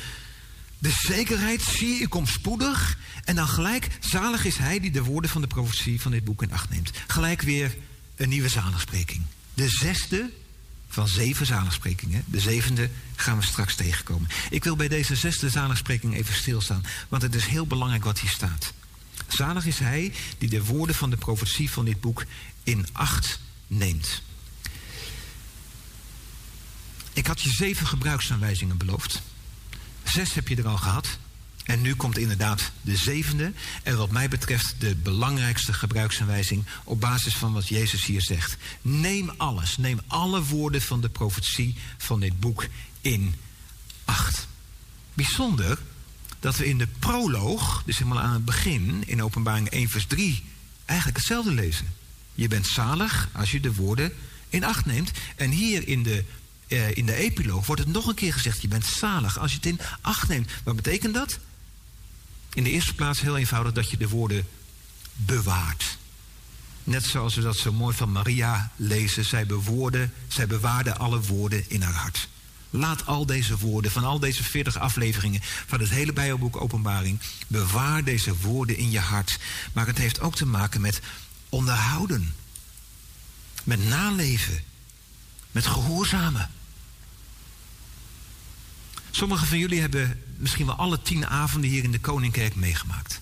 [0.85, 2.99] de zekerheid, zie ik kom spoedig.
[3.25, 6.43] En dan gelijk, zalig is hij die de woorden van de profetie van dit boek
[6.43, 6.91] in acht neemt.
[7.07, 7.77] Gelijk weer
[8.17, 9.23] een nieuwe zaligspreking.
[9.55, 10.31] De zesde
[10.89, 12.25] van zeven zaligsprekingen.
[12.27, 14.29] De zevende gaan we straks tegenkomen.
[14.51, 18.31] Ik wil bij deze zesde zaligspreking even stilstaan, want het is heel belangrijk wat hier
[18.31, 18.73] staat.
[19.29, 22.25] Zalig is hij die de woorden van de profetie van dit boek
[22.63, 24.23] in acht neemt.
[27.13, 29.23] Ik had je zeven gebruiksaanwijzingen beloofd.
[30.05, 31.19] Zes heb je er al gehad.
[31.65, 33.53] En nu komt inderdaad de zevende.
[33.83, 38.57] En wat mij betreft de belangrijkste gebruiksaanwijzing op basis van wat Jezus hier zegt.
[38.83, 42.67] Neem alles, neem alle woorden van de profetie van dit boek
[43.01, 43.35] in
[44.05, 44.47] acht.
[45.15, 45.79] Bijzonder
[46.41, 50.45] dat we in de proloog, dus helemaal aan het begin, in openbaring 1 vers 3,
[50.85, 51.87] eigenlijk hetzelfde lezen.
[52.35, 54.13] Je bent zalig als je de woorden
[54.49, 55.11] in acht neemt.
[55.37, 56.25] En hier in de,
[56.69, 59.57] eh, in de epiloog wordt het nog een keer gezegd, je bent zalig als je
[59.57, 60.51] het in acht neemt.
[60.65, 61.39] Wat betekent dat?
[62.55, 64.49] In de eerste plaats heel eenvoudig dat je de woorden
[65.13, 65.99] bewaart.
[66.85, 69.25] Net zoals we dat zo mooi van Maria lezen.
[69.25, 69.47] Zij,
[70.29, 72.29] zij bewaarde alle woorden in haar hart.
[72.71, 77.21] Laat al deze woorden van al deze 40 afleveringen van het hele Bijbelboek Openbaring.
[77.47, 79.39] Bewaar deze woorden in je hart.
[79.73, 81.01] Maar het heeft ook te maken met
[81.49, 82.35] onderhouden.
[83.65, 84.63] Met naleven.
[85.51, 86.51] Met gehoorzamen.
[89.17, 93.21] Sommigen van jullie hebben misschien wel alle tien avonden hier in de Koninkkerk meegemaakt.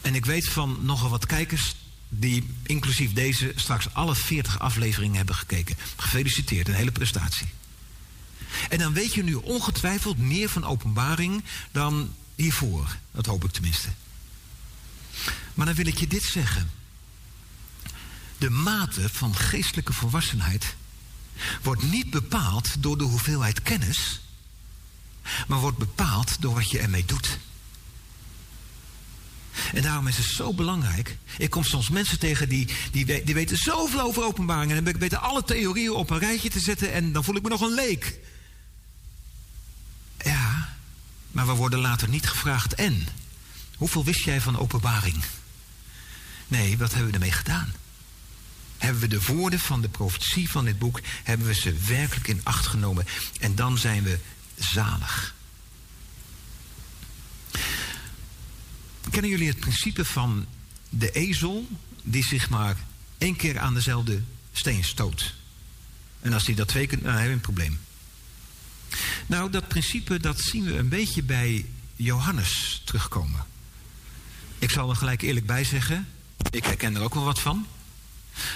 [0.00, 1.74] En ik weet van nogal wat kijkers
[2.08, 5.76] die inclusief deze straks alle 40 afleveringen hebben gekeken.
[5.96, 7.46] Gefeliciteerd, een hele prestatie.
[8.68, 12.96] En dan weet je nu ongetwijfeld meer van openbaring dan hiervoor.
[13.12, 13.88] Dat hoop ik tenminste.
[15.54, 16.70] Maar dan wil ik je dit zeggen.
[18.38, 20.74] De mate van geestelijke volwassenheid
[21.62, 24.22] wordt niet bepaald door de hoeveelheid kennis,
[25.46, 27.38] maar wordt bepaald door wat je ermee doet.
[29.72, 31.18] En daarom is het zo belangrijk.
[31.38, 34.76] Ik kom soms mensen tegen die, die, die weten zoveel over openbaringen.
[34.76, 36.92] En weten alle theorieën op een rijtje te zetten.
[36.92, 38.18] En dan voel ik me nog een leek.
[40.24, 40.76] Ja,
[41.30, 42.74] maar we worden later niet gevraagd.
[42.74, 43.06] En,
[43.76, 45.24] hoeveel wist jij van openbaring?
[46.48, 47.72] Nee, wat hebben we ermee gedaan?
[48.78, 52.40] Hebben we de woorden van de profetie van dit boek, hebben we ze werkelijk in
[52.42, 53.06] acht genomen?
[53.40, 54.18] En dan zijn we
[54.58, 55.34] zalig.
[59.10, 60.46] Kennen jullie het principe van
[60.88, 61.68] de ezel
[62.02, 62.76] die zich maar
[63.18, 64.22] één keer aan dezelfde
[64.52, 65.34] steen stoot?
[66.20, 67.80] En als hij dat twee keer, dan hebben we een probleem.
[69.26, 71.66] Nou, dat principe dat zien we een beetje bij
[71.96, 73.44] Johannes terugkomen.
[74.58, 76.08] Ik zal er gelijk eerlijk bij zeggen,
[76.50, 77.66] ik herken er ook wel wat van.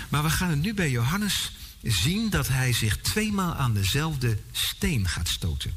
[0.09, 1.53] Maar we gaan het nu bij Johannes
[1.83, 5.77] zien dat hij zich tweemaal aan dezelfde steen gaat stoten.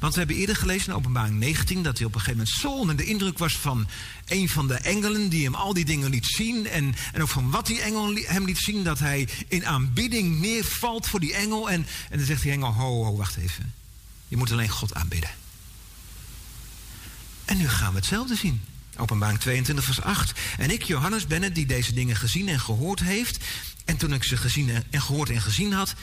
[0.00, 2.78] Want we hebben eerder gelezen in openbaring 19 dat hij op een gegeven moment zo
[2.78, 3.88] onder de indruk was van
[4.26, 6.66] een van de engelen die hem al die dingen liet zien.
[6.66, 11.06] En, en ook van wat die engel hem liet zien, dat hij in aanbidding neervalt
[11.06, 11.70] voor die engel.
[11.70, 13.74] En, en dan zegt die engel, ho, ho, wacht even.
[14.28, 15.30] Je moet alleen God aanbidden.
[17.44, 18.62] En nu gaan we hetzelfde zien.
[18.96, 20.32] Openbaring 22, vers 8.
[20.58, 23.44] En ik, Johannes, ben het die deze dingen gezien en gehoord heeft.
[23.84, 25.94] En toen ik ze gezien en en gehoord en gezien had,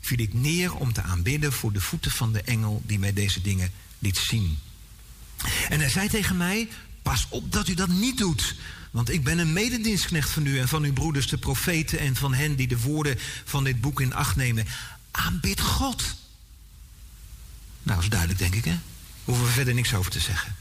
[0.00, 3.40] viel ik neer om te aanbidden voor de voeten van de engel die mij deze
[3.40, 4.58] dingen liet zien.
[5.68, 6.68] En hij zei tegen mij:
[7.02, 8.54] Pas op dat u dat niet doet.
[8.90, 12.34] Want ik ben een mededienstknecht van u en van uw broeders, de profeten, en van
[12.34, 14.66] hen die de woorden van dit boek in acht nemen.
[15.10, 16.16] Aanbid God.
[17.82, 18.78] Nou, is duidelijk, denk ik, hè?
[19.24, 20.56] Hoeven we verder niks over te zeggen.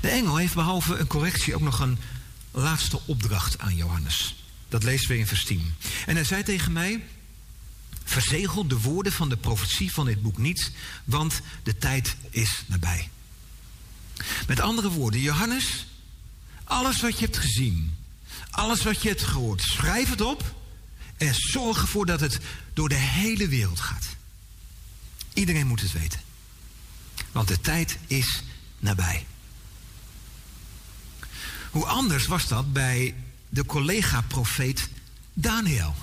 [0.00, 1.98] De engel heeft behalve een correctie ook nog een
[2.50, 4.34] laatste opdracht aan Johannes.
[4.68, 5.74] Dat lezen we in vers 10.
[6.06, 7.04] En hij zei tegen mij:
[8.04, 10.70] Verzegel de woorden van de profetie van dit boek niet,
[11.04, 13.10] want de tijd is nabij.
[14.46, 15.86] Met andere woorden, Johannes,
[16.64, 17.96] alles wat je hebt gezien,
[18.50, 20.54] alles wat je hebt gehoord, schrijf het op
[21.16, 22.38] en zorg ervoor dat het
[22.72, 24.06] door de hele wereld gaat.
[25.32, 26.20] Iedereen moet het weten.
[27.32, 28.42] Want de tijd is
[28.78, 29.26] nabij.
[31.70, 33.14] Hoe anders was dat bij
[33.48, 34.88] de collega-profeet
[35.32, 35.94] Daniel?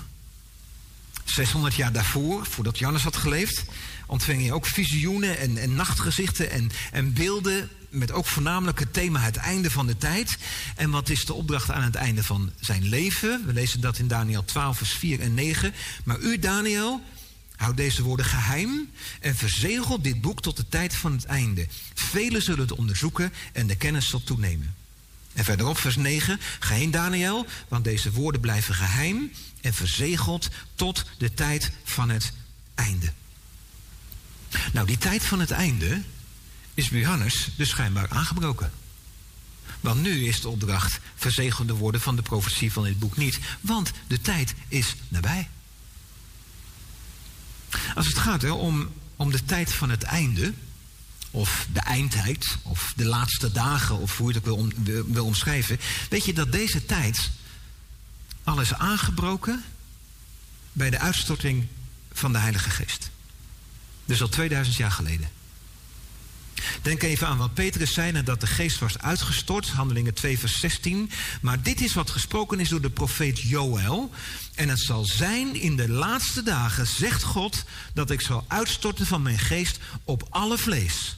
[1.24, 3.64] 600 jaar daarvoor, voordat Johannes had geleefd,
[4.06, 9.20] ontving hij ook visioenen en, en nachtgezichten en, en beelden met ook voornamelijk het thema
[9.20, 10.36] het einde van de tijd.
[10.76, 13.46] En wat is de opdracht aan het einde van zijn leven?
[13.46, 15.74] We lezen dat in Daniel 12, vers 4 en 9.
[16.04, 17.00] Maar u, Daniel,
[17.56, 18.90] houd deze woorden geheim
[19.20, 21.66] en verzegel dit boek tot de tijd van het einde.
[21.94, 24.74] Velen zullen het onderzoeken en de kennis zal toenemen.
[25.32, 26.40] En verderop, vers 9.
[26.58, 29.30] Ga heen, Daniel, want deze woorden blijven geheim
[29.62, 32.32] en verzegeld tot de tijd van het
[32.74, 33.12] einde.
[34.72, 36.02] Nou, die tijd van het einde
[36.74, 38.72] is bij Johannes dus schijnbaar aangebroken.
[39.80, 43.38] Want nu is de opdracht verzegel de woorden van de profetie van dit boek niet,
[43.60, 45.48] want de tijd is nabij.
[47.94, 50.52] Als het gaat hè, om, om de tijd van het einde,
[51.30, 55.24] of de eindtijd, of de laatste dagen, of hoe je het ook wil, om, wil
[55.24, 55.78] omschrijven,
[56.08, 57.30] weet je dat deze tijd
[58.44, 59.64] al is aangebroken
[60.72, 61.66] bij de uitstorting
[62.12, 63.10] van de Heilige Geest.
[64.04, 65.28] Dus al 2000 jaar geleden.
[66.82, 71.10] Denk even aan wat Petrus zei nadat de geest was uitgestort, handelingen 2 vers 16.
[71.40, 74.10] Maar dit is wat gesproken is door de profeet Joël.
[74.54, 77.64] En het zal zijn in de laatste dagen, zegt God,
[77.94, 81.16] dat ik zal uitstorten van mijn geest op alle vlees.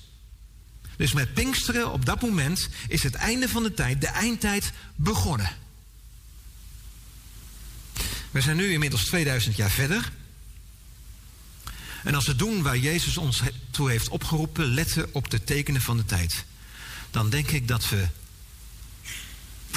[0.97, 5.51] Dus met Pinksteren op dat moment is het einde van de tijd, de eindtijd, begonnen.
[8.35, 10.13] We zijn nu inmiddels 2000 jaar verder.
[12.05, 15.97] En als we doen waar Jezus ons toe heeft opgeroepen, letten op de tekenen van
[15.97, 16.45] de tijd,
[17.11, 18.09] dan denk ik dat we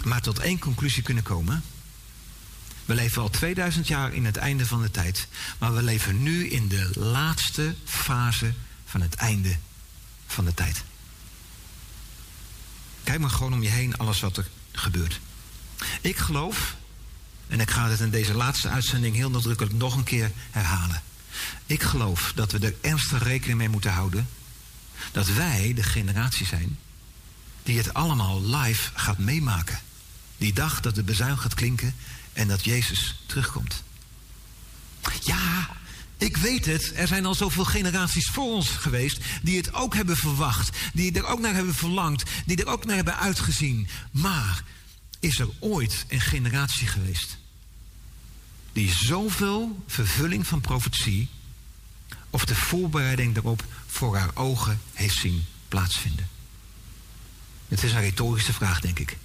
[0.03, 1.63] maar tot één conclusie kunnen komen.
[2.85, 5.27] We leven al 2000 jaar in het einde van de tijd,
[5.57, 8.53] maar we leven nu in de laatste fase
[8.85, 9.57] van het einde
[10.27, 10.83] van de tijd.
[13.03, 15.19] Kijk maar gewoon om je heen, alles wat er gebeurt.
[16.01, 16.75] Ik geloof,
[17.47, 21.01] en ik ga het in deze laatste uitzending heel nadrukkelijk nog een keer herhalen.
[21.65, 24.27] Ik geloof dat we er ernstig rekening mee moeten houden
[25.11, 26.77] dat wij de generatie zijn
[27.63, 29.79] die het allemaal live gaat meemaken.
[30.37, 31.95] Die dag dat de bezuin gaat klinken
[32.33, 33.83] en dat Jezus terugkomt.
[35.21, 35.69] Ja,
[36.17, 36.91] ik weet het.
[36.95, 40.77] Er zijn al zoveel generaties voor ons geweest die het ook hebben verwacht.
[40.93, 42.23] Die er ook naar hebben verlangd.
[42.45, 43.87] Die er ook naar hebben uitgezien.
[44.11, 44.63] Maar
[45.19, 47.37] is er ooit een generatie geweest
[48.71, 51.29] die zoveel vervulling van profetie
[52.29, 56.27] of de voorbereiding daarop voor haar ogen heeft zien plaatsvinden?
[57.67, 59.17] Het is een retorische vraag, denk ik.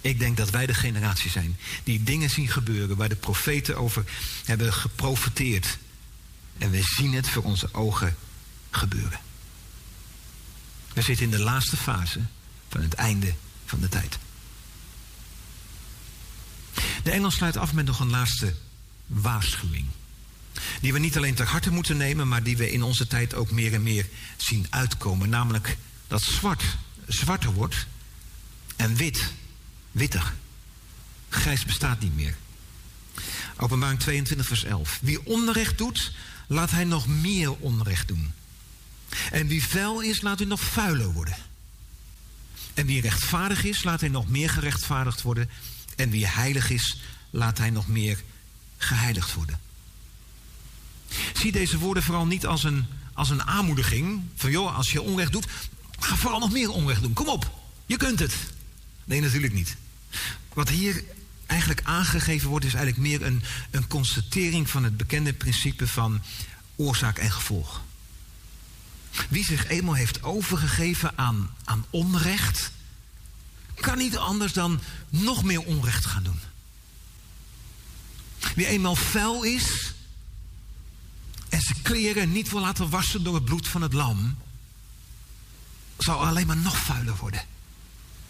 [0.00, 4.04] Ik denk dat wij de generatie zijn die dingen zien gebeuren waar de profeten over
[4.44, 5.78] hebben geprofeteerd.
[6.58, 8.16] En we zien het voor onze ogen
[8.70, 9.20] gebeuren.
[10.92, 12.20] We zitten in de laatste fase
[12.68, 13.34] van het einde
[13.64, 14.18] van de tijd.
[17.02, 18.54] De engel sluit af met nog een laatste
[19.06, 19.86] waarschuwing.
[20.80, 23.50] Die we niet alleen ter harte moeten nemen, maar die we in onze tijd ook
[23.50, 24.06] meer en meer
[24.36, 25.28] zien uitkomen.
[25.28, 25.76] Namelijk
[26.06, 26.64] dat zwart
[27.06, 27.86] zwarter wordt
[28.76, 29.32] en wit
[29.90, 30.34] witter.
[31.28, 32.36] Grijs bestaat niet meer.
[33.56, 34.98] Openbaring 22, vers 11.
[35.02, 36.12] Wie onrecht doet,
[36.46, 38.32] laat hij nog meer onrecht doen.
[39.30, 41.36] En wie vuil is, laat hij nog vuiler worden.
[42.74, 45.50] En wie rechtvaardig is, laat hij nog meer gerechtvaardigd worden.
[45.96, 47.00] En wie heilig is,
[47.30, 48.22] laat hij nog meer
[48.76, 49.60] geheiligd worden.
[51.32, 54.22] Zie deze woorden vooral niet als een, als een aanmoediging.
[54.34, 55.46] Van joh, als je onrecht doet,
[55.98, 57.12] ga vooral nog meer onrecht doen.
[57.12, 58.34] Kom op, je kunt het.
[59.04, 59.76] Nee, natuurlijk niet.
[60.52, 61.04] Wat hier
[61.46, 66.22] eigenlijk aangegeven wordt, is eigenlijk meer een, een constatering van het bekende principe van
[66.76, 67.82] oorzaak en gevolg.
[69.28, 72.72] Wie zich eenmaal heeft overgegeven aan, aan onrecht,
[73.80, 76.40] kan niet anders dan nog meer onrecht gaan doen.
[78.54, 79.94] Wie eenmaal vuil is
[81.48, 84.38] en zijn kleren niet wil laten wassen door het bloed van het lam,
[85.98, 87.44] zal alleen maar nog vuiler worden.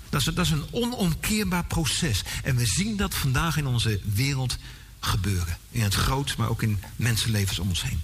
[0.09, 2.23] Dat is, dat is een onomkeerbaar proces.
[2.43, 4.57] En we zien dat vandaag in onze wereld
[5.01, 5.59] gebeuren.
[5.71, 8.01] In het groot, maar ook in mensenlevens om ons heen.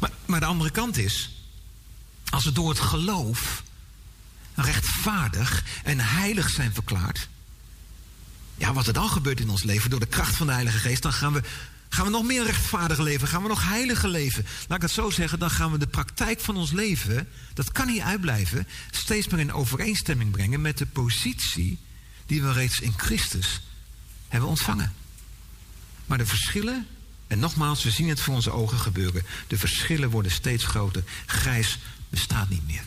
[0.00, 1.30] Maar, maar de andere kant is,
[2.30, 3.62] als we door het geloof
[4.64, 7.28] rechtvaardig en heilig zijn verklaard.
[8.56, 11.02] Ja, wat er dan gebeurt in ons leven door de kracht van de Heilige Geest,
[11.02, 11.42] dan gaan we
[11.92, 13.28] Gaan we nog meer rechtvaardig leven?
[13.28, 14.46] Gaan we nog heiliger leven?
[14.68, 17.86] Laat ik het zo zeggen, dan gaan we de praktijk van ons leven, dat kan
[17.86, 21.78] niet uitblijven, steeds meer in overeenstemming brengen met de positie
[22.26, 23.60] die we reeds in Christus
[24.28, 24.92] hebben ontvangen.
[26.06, 26.86] Maar de verschillen,
[27.26, 31.04] en nogmaals, we zien het voor onze ogen gebeuren, de verschillen worden steeds groter.
[31.26, 31.78] Grijs
[32.08, 32.84] bestaat niet meer.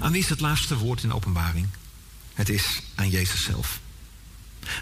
[0.00, 1.68] Aan wie is het laatste woord in openbaring?
[2.34, 3.80] Het is aan Jezus zelf.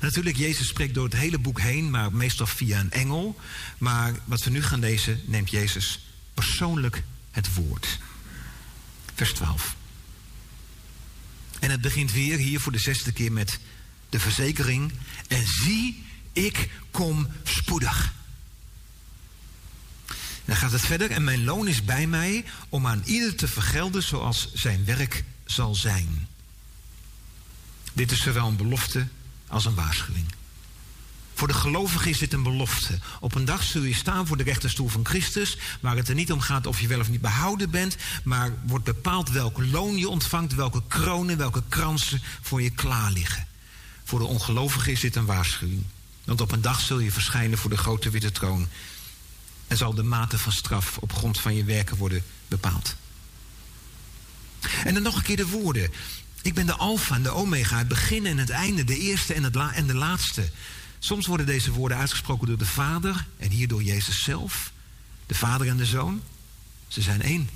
[0.00, 3.40] Natuurlijk, Jezus spreekt door het hele boek heen, maar meestal via een engel.
[3.78, 7.98] Maar wat we nu gaan lezen, neemt Jezus persoonlijk het woord.
[9.14, 9.76] Vers 12.
[11.58, 13.58] En het begint weer hier voor de zesde keer met
[14.08, 14.92] de verzekering.
[15.28, 18.12] En zie, ik kom spoedig.
[20.48, 21.10] Dan gaat het verder.
[21.10, 25.74] En mijn loon is bij mij om aan ieder te vergelden zoals zijn werk zal
[25.74, 26.28] zijn.
[27.92, 29.06] Dit is zowel een belofte
[29.46, 30.26] als een waarschuwing.
[31.34, 32.98] Voor de gelovigen is dit een belofte.
[33.20, 36.32] Op een dag zul je staan voor de rechterstoel van Christus, waar het er niet
[36.32, 40.08] om gaat of je wel of niet behouden bent, maar wordt bepaald welk loon je
[40.08, 43.46] ontvangt, welke kronen, welke kransen voor je klaar liggen.
[44.04, 45.84] Voor de ongelovigen is dit een waarschuwing.
[46.24, 48.68] Want op een dag zul je verschijnen voor de grote witte troon
[49.68, 52.96] en zal de mate van straf op grond van je werken worden bepaald.
[54.84, 55.90] En dan nog een keer de woorden.
[56.42, 59.42] Ik ben de alfa en de omega, het begin en het einde, de eerste en,
[59.42, 60.50] het la en de laatste.
[60.98, 64.72] Soms worden deze woorden uitgesproken door de Vader en hier door Jezus zelf.
[65.26, 66.22] De Vader en de Zoon,
[66.88, 67.48] ze zijn één.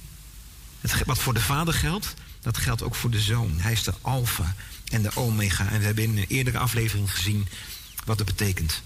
[1.04, 3.58] Wat voor de Vader geldt, dat geldt ook voor de Zoon.
[3.58, 4.54] Hij is de alfa
[4.88, 5.68] en de omega.
[5.68, 7.48] En we hebben in een eerdere aflevering gezien
[8.04, 8.82] wat dat betekent.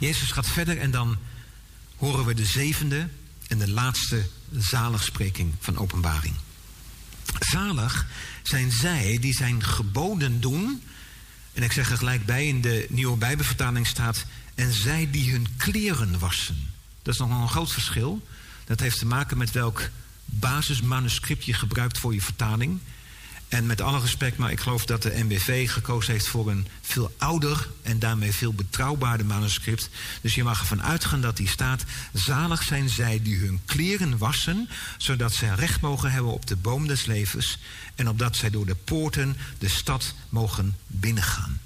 [0.00, 1.18] Jezus gaat verder en dan
[1.96, 3.08] horen we de zevende
[3.48, 6.34] en de laatste zaligspreking van openbaring.
[7.38, 8.06] Zalig
[8.42, 10.82] zijn zij die zijn geboden doen.
[11.52, 14.24] En ik zeg er gelijk bij, in de nieuwe Bijbelvertaling staat...
[14.54, 16.70] en zij die hun kleren wassen.
[17.02, 18.26] Dat is nog wel een groot verschil.
[18.64, 19.88] Dat heeft te maken met welk
[20.24, 22.80] basismanuscript je gebruikt voor je vertaling.
[23.48, 27.14] En met alle respect, maar ik geloof dat de NBV gekozen heeft voor een veel
[27.18, 29.90] ouder en daarmee veel betrouwbaarder manuscript.
[30.20, 34.68] Dus je mag ervan uitgaan dat die staat: Zalig zijn zij die hun kleren wassen,
[34.98, 37.58] zodat zij recht mogen hebben op de boom des levens
[37.94, 41.60] en opdat zij door de poorten de stad mogen binnengaan.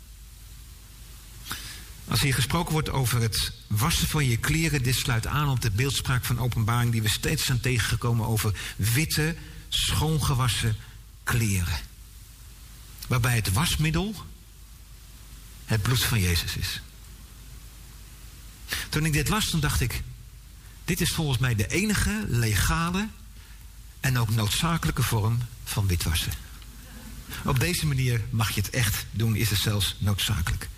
[2.08, 5.70] Als hier gesproken wordt over het wassen van je kleren, dit sluit aan op de
[5.70, 9.36] beeldspraak van openbaring die we steeds zijn tegengekomen over witte,
[9.68, 10.76] schoongewassen
[11.30, 11.78] kleren.
[13.06, 14.14] Waarbij het wasmiddel
[15.64, 16.80] het bloed van Jezus is.
[18.88, 20.02] Toen ik dit las, toen dacht ik,
[20.84, 23.08] dit is volgens mij de enige legale
[24.00, 26.32] en ook noodzakelijke vorm van witwassen.
[27.44, 30.68] Op deze manier mag je het echt doen, is het zelfs noodzakelijk.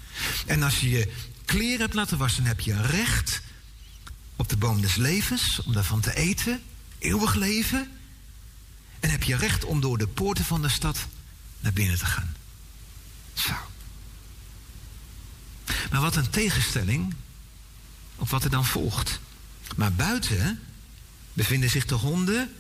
[0.47, 1.13] En als je je
[1.45, 3.43] kleren hebt laten wassen, heb je recht
[4.37, 6.63] op de boom des levens, om daarvan te eten,
[6.99, 7.91] eeuwig leven.
[9.03, 11.07] En heb je recht om door de poorten van de stad
[11.61, 12.35] naar binnen te gaan.
[13.35, 13.55] Zo.
[15.91, 17.15] Maar wat een tegenstelling
[18.17, 19.21] op wat er dan volgt.
[19.77, 20.61] Maar buiten
[21.33, 22.53] bevinden zich de honden.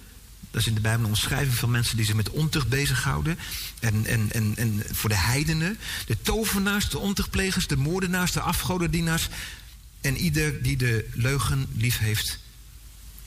[0.50, 3.38] Dat is in de Bijbel een omschrijving van mensen die zich met ontucht bezighouden.
[3.80, 5.78] En, en, en, en voor de heidenen.
[6.06, 9.28] De tovenaars, de ontuchtplegers, de moordenaars, de afgodendienaars.
[10.00, 12.38] En ieder die de leugen lief heeft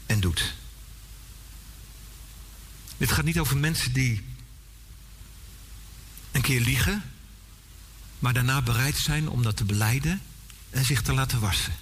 [0.06, 0.54] en doet.
[2.98, 4.24] Dit gaat niet over mensen die
[6.32, 7.04] een keer liegen,
[8.20, 10.22] maar daarna bereid zijn om dat te beleiden
[10.70, 11.74] en zich te laten wassen.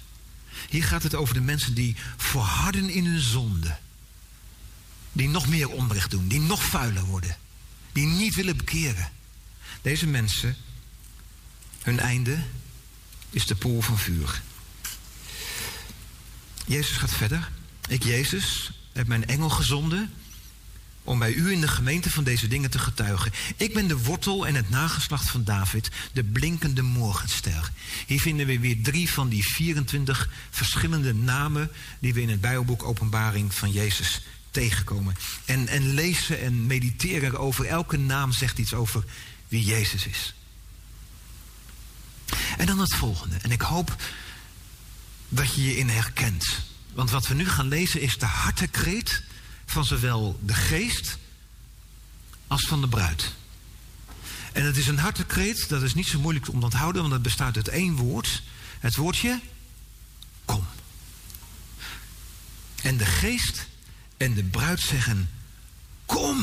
[0.68, 3.76] Hier gaat het over de mensen die verharden in hun zonde.
[5.12, 7.36] Die nog meer onrecht doen, die nog vuiler worden,
[7.92, 9.12] die niet willen bekeren.
[9.82, 10.56] Deze mensen,
[11.82, 12.42] hun einde
[13.30, 14.42] is de poel van vuur.
[16.66, 17.50] Jezus gaat verder.
[17.88, 20.12] Ik, Jezus, heb mijn engel gezonden
[21.04, 23.32] om bij u in de gemeente van deze dingen te getuigen.
[23.56, 27.70] Ik ben de wortel en het nageslacht van David, de blinkende morgenster.
[28.06, 32.82] Hier vinden we weer drie van die 24 verschillende namen die we in het Bijbelboek
[32.82, 34.20] Openbaring van Jezus
[34.50, 35.16] tegenkomen.
[35.44, 39.04] En, en lezen en mediteren over elke naam zegt iets over
[39.48, 40.34] wie Jezus is.
[42.56, 43.36] En dan het volgende.
[43.36, 43.96] En ik hoop
[45.28, 46.60] dat je je in herkent.
[46.92, 49.22] Want wat we nu gaan lezen is de hartekreet
[49.66, 51.18] van zowel de geest
[52.46, 53.32] als van de bruid.
[54.52, 57.22] En het is een hartekreet, dat is niet zo moeilijk om te onthouden, want het
[57.22, 58.42] bestaat uit één woord.
[58.80, 59.40] Het woordje
[60.44, 60.64] kom.
[62.82, 63.66] En de geest
[64.16, 65.30] en de bruid zeggen
[66.06, 66.38] kom.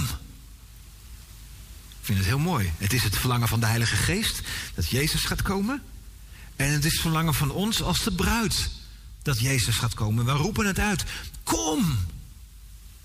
[2.00, 2.72] Ik vind het heel mooi.
[2.78, 4.42] Het is het verlangen van de Heilige Geest
[4.76, 5.84] dat Jezus gaat komen.
[6.56, 8.70] En het is verlangen van ons als de bruid
[9.22, 10.26] dat Jezus gaat komen.
[10.26, 11.04] We roepen het uit.
[11.44, 11.98] Kom!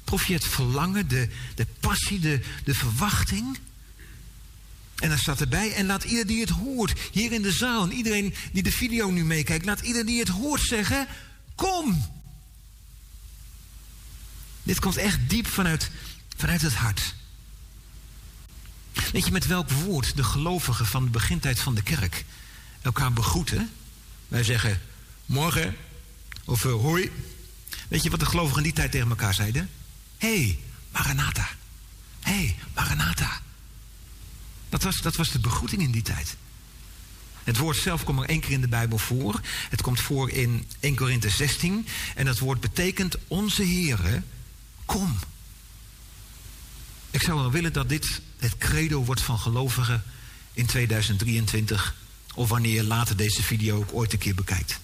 [0.07, 3.59] Proef je het verlangen, de, de passie, de, de verwachting?
[4.97, 7.93] En dan staat erbij, en laat ieder die het hoort, hier in de zaal, en
[7.93, 11.07] iedereen die de video nu meekijkt, laat ieder die het hoort zeggen,
[11.55, 12.05] kom!
[14.63, 15.91] Dit komt echt diep vanuit,
[16.37, 17.15] vanuit het hart.
[19.13, 22.25] Weet je met welk woord de gelovigen van de begintijd van de kerk
[22.83, 23.71] elkaar begroeten?
[24.29, 24.81] Wij zeggen
[25.25, 25.77] morgen
[26.45, 27.11] of uh, hoi.
[27.89, 29.71] Weet je wat de gelovigen in die tijd tegen elkaar zeiden?
[30.19, 30.59] Hey,
[30.93, 31.49] Maranatha.
[32.21, 33.41] Hey, Maranatha.
[34.69, 36.37] Dat was, dat was de begroeting in die tijd.
[37.45, 39.41] Het woord zelf komt er één keer in de Bijbel voor.
[39.69, 41.87] Het komt voor in 1 Korinthe 16.
[42.15, 44.23] En dat woord betekent onze Heere,
[44.85, 45.19] kom.
[47.11, 50.05] Ik zou wel willen dat dit het credo wordt van gelovigen
[50.53, 51.95] in 2023.
[52.35, 54.81] Of wanneer je later deze video ook ooit een keer bekijkt.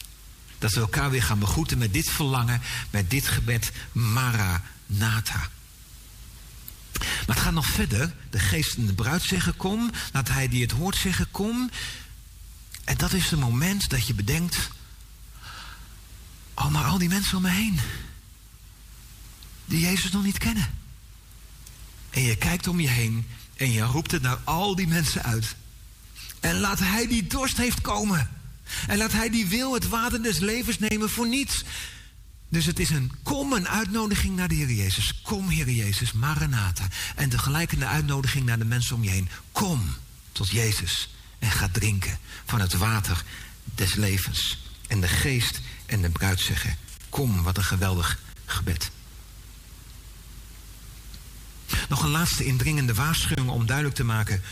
[0.59, 2.61] Dat we elkaar weer gaan begroeten met dit verlangen,
[2.91, 3.73] met dit gebed,
[4.99, 5.51] Maranatha.
[6.99, 8.15] Maar het gaat nog verder.
[8.31, 9.91] De geest en de bruid zeggen kom.
[10.13, 11.71] Laat hij die het hoort zeggen kom.
[12.85, 14.71] En dat is het moment dat je bedenkt.
[16.55, 17.81] Oh, maar al die mensen om me heen.
[19.65, 20.71] Die Jezus nog niet kennen.
[22.11, 23.27] En je kijkt om je heen.
[23.57, 25.57] En je roept het naar al die mensen uit.
[26.41, 28.31] En laat hij die dorst heeft komen.
[28.87, 31.65] En laat hij die wil het water des levens nemen voor niets.
[32.53, 35.21] Dus het is een kom, een uitnodiging naar de Heer Jezus.
[35.23, 36.87] Kom, Heer Jezus, Maranatha.
[37.15, 39.29] En tegelijk een uitnodiging naar de mensen om je heen.
[39.53, 39.95] Kom
[40.33, 43.25] tot Jezus en ga drinken van het water
[43.75, 44.71] des levens.
[44.89, 46.77] En de geest en de bruid zeggen,
[47.09, 48.91] kom, wat een geweldig gebed.
[51.89, 54.43] Nog een laatste indringende waarschuwing om duidelijk te maken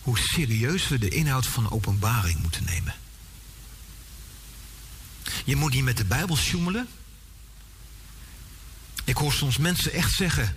[0.00, 2.94] hoe serieus we de inhoud van openbaring moeten nemen.
[5.44, 6.88] Je moet niet met de Bijbel sjoemelen.
[9.10, 10.56] Ik hoor soms mensen echt zeggen.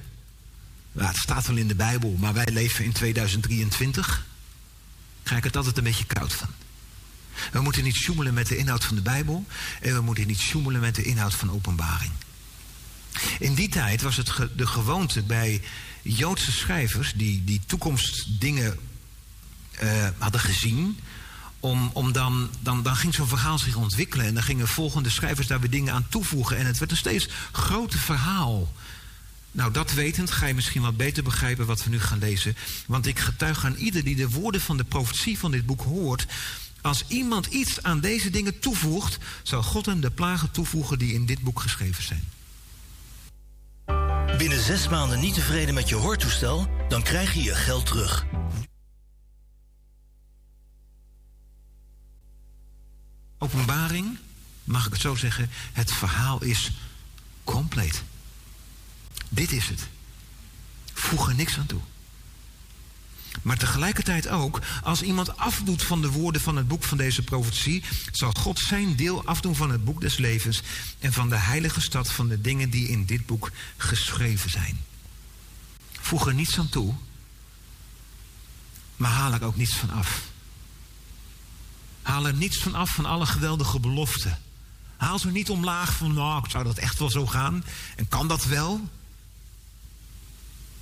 [0.97, 4.25] Het staat wel in de Bijbel, maar wij leven in 2023.
[5.23, 6.47] Krijg ik het altijd een beetje koud van.
[7.51, 9.45] We moeten niet sjoemelen met de inhoud van de Bijbel.
[9.81, 12.11] En we moeten niet sjoemelen met de inhoud van openbaring.
[13.39, 15.61] In die tijd was het de gewoonte bij
[16.01, 18.79] Joodse schrijvers die, die toekomstdingen
[19.83, 20.99] uh, hadden gezien.
[21.63, 24.25] Om, om dan, dan, ging zo'n verhaal zich ontwikkelen.
[24.25, 26.57] En dan gingen volgende schrijvers daar weer dingen aan toevoegen.
[26.57, 28.73] En het werd een steeds groter verhaal.
[29.51, 32.55] Nou, dat wetend ga je misschien wat beter begrijpen wat we nu gaan lezen.
[32.87, 36.25] Want ik getuig aan ieder die de woorden van de profetie van dit boek hoort.
[36.81, 41.25] Als iemand iets aan deze dingen toevoegt, zal God hem de plagen toevoegen die in
[41.25, 42.29] dit boek geschreven zijn.
[44.37, 48.25] Binnen zes maanden niet tevreden met je hoortoestel, dan krijg je je geld terug.
[53.43, 54.17] Openbaring,
[54.63, 56.71] mag ik het zo zeggen, het verhaal is
[57.43, 58.03] compleet.
[59.29, 59.87] Dit is het.
[60.93, 61.81] Voeg er niks aan toe.
[63.41, 67.83] Maar tegelijkertijd ook, als iemand afdoet van de woorden van het boek van deze profetie,
[68.11, 70.61] zal God zijn deel afdoen van het boek des levens
[70.99, 74.79] en van de heilige stad van de dingen die in dit boek geschreven zijn.
[75.91, 76.93] Voeg er niets aan toe,
[78.95, 80.31] maar haal er ook niets van af.
[82.03, 84.39] Haal er niets van af van alle geweldige beloften.
[84.97, 87.63] Haal ze niet omlaag van, nou, zou dat echt wel zo gaan?
[87.95, 88.89] En kan dat wel?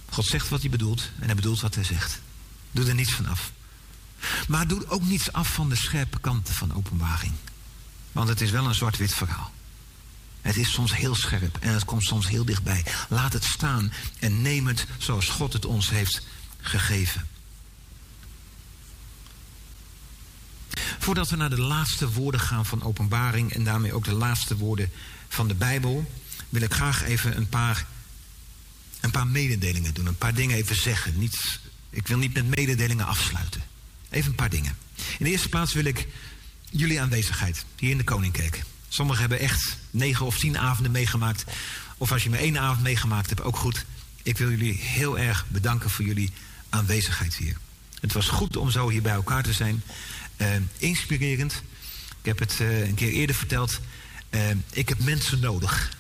[0.10, 2.22] God zegt wat hij bedoelt en hij bedoelt wat hij zegt.
[2.72, 3.52] Doe er niets van af.
[4.48, 7.34] Maar doe ook niets af van de scherpe kanten van openbaring.
[8.12, 9.52] Want het is wel een zwart-wit verhaal.
[10.42, 12.86] Het is soms heel scherp en het komt soms heel dichtbij.
[13.10, 16.26] Laat het staan en neem het zoals God het ons heeft
[16.62, 17.28] gegeven.
[21.00, 24.92] Voordat we naar de laatste woorden gaan van openbaring en daarmee ook de laatste woorden
[25.28, 26.12] van de Bijbel,
[26.50, 27.86] wil ik graag even een paar,
[29.00, 30.06] een paar mededelingen doen.
[30.06, 31.20] Een paar dingen even zeggen.
[31.20, 31.60] Niet,
[31.90, 33.62] ik wil niet met mededelingen afsluiten.
[34.10, 34.78] Even een paar dingen.
[34.96, 36.08] In de eerste plaats wil ik
[36.70, 38.64] jullie aanwezigheid hier in de Koningkerk.
[38.88, 41.44] Sommigen hebben echt negen of tien avonden meegemaakt.
[41.98, 43.86] Of als je maar één avond meegemaakt hebt, ook goed.
[44.24, 46.32] Ik wil jullie heel erg bedanken voor jullie
[46.70, 47.58] aanwezigheid hier.
[48.02, 49.84] Het was goed om zo hier bij elkaar te zijn.
[50.42, 50.48] Uh,
[50.78, 51.64] inspirerend.
[52.20, 53.80] Ik heb het uh, een keer eerder verteld.
[54.30, 54.42] Uh,
[54.72, 55.98] ik heb mensen nodig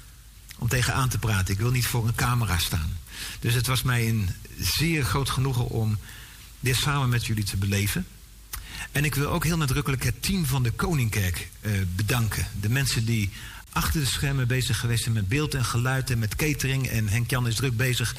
[0.57, 1.53] om tegenaan te praten.
[1.53, 2.97] Ik wil niet voor een camera staan.
[3.39, 5.97] Dus het was mij een zeer groot genoegen om
[6.59, 8.07] dit samen met jullie te beleven.
[8.91, 11.49] En ik wil ook heel nadrukkelijk het team van de Koningkerk
[11.95, 12.47] bedanken.
[12.59, 13.29] De mensen die
[13.69, 16.87] achter de schermen bezig geweest zijn met beeld en geluid en met catering.
[16.87, 18.15] En Henk-Jan is druk bezig.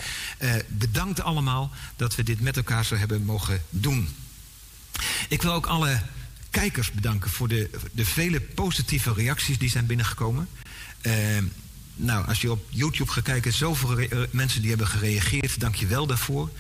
[0.66, 4.08] bedankt allemaal dat we dit met elkaar zo hebben mogen doen.
[5.28, 6.00] Ik wil ook alle
[6.50, 10.48] kijkers bedanken voor de, de vele positieve reacties die zijn binnengekomen.
[11.00, 11.14] Eh,
[11.94, 15.86] nou, als je op YouTube gaat kijken, zoveel eh, mensen die hebben gereageerd, dank je
[15.86, 16.50] wel daarvoor.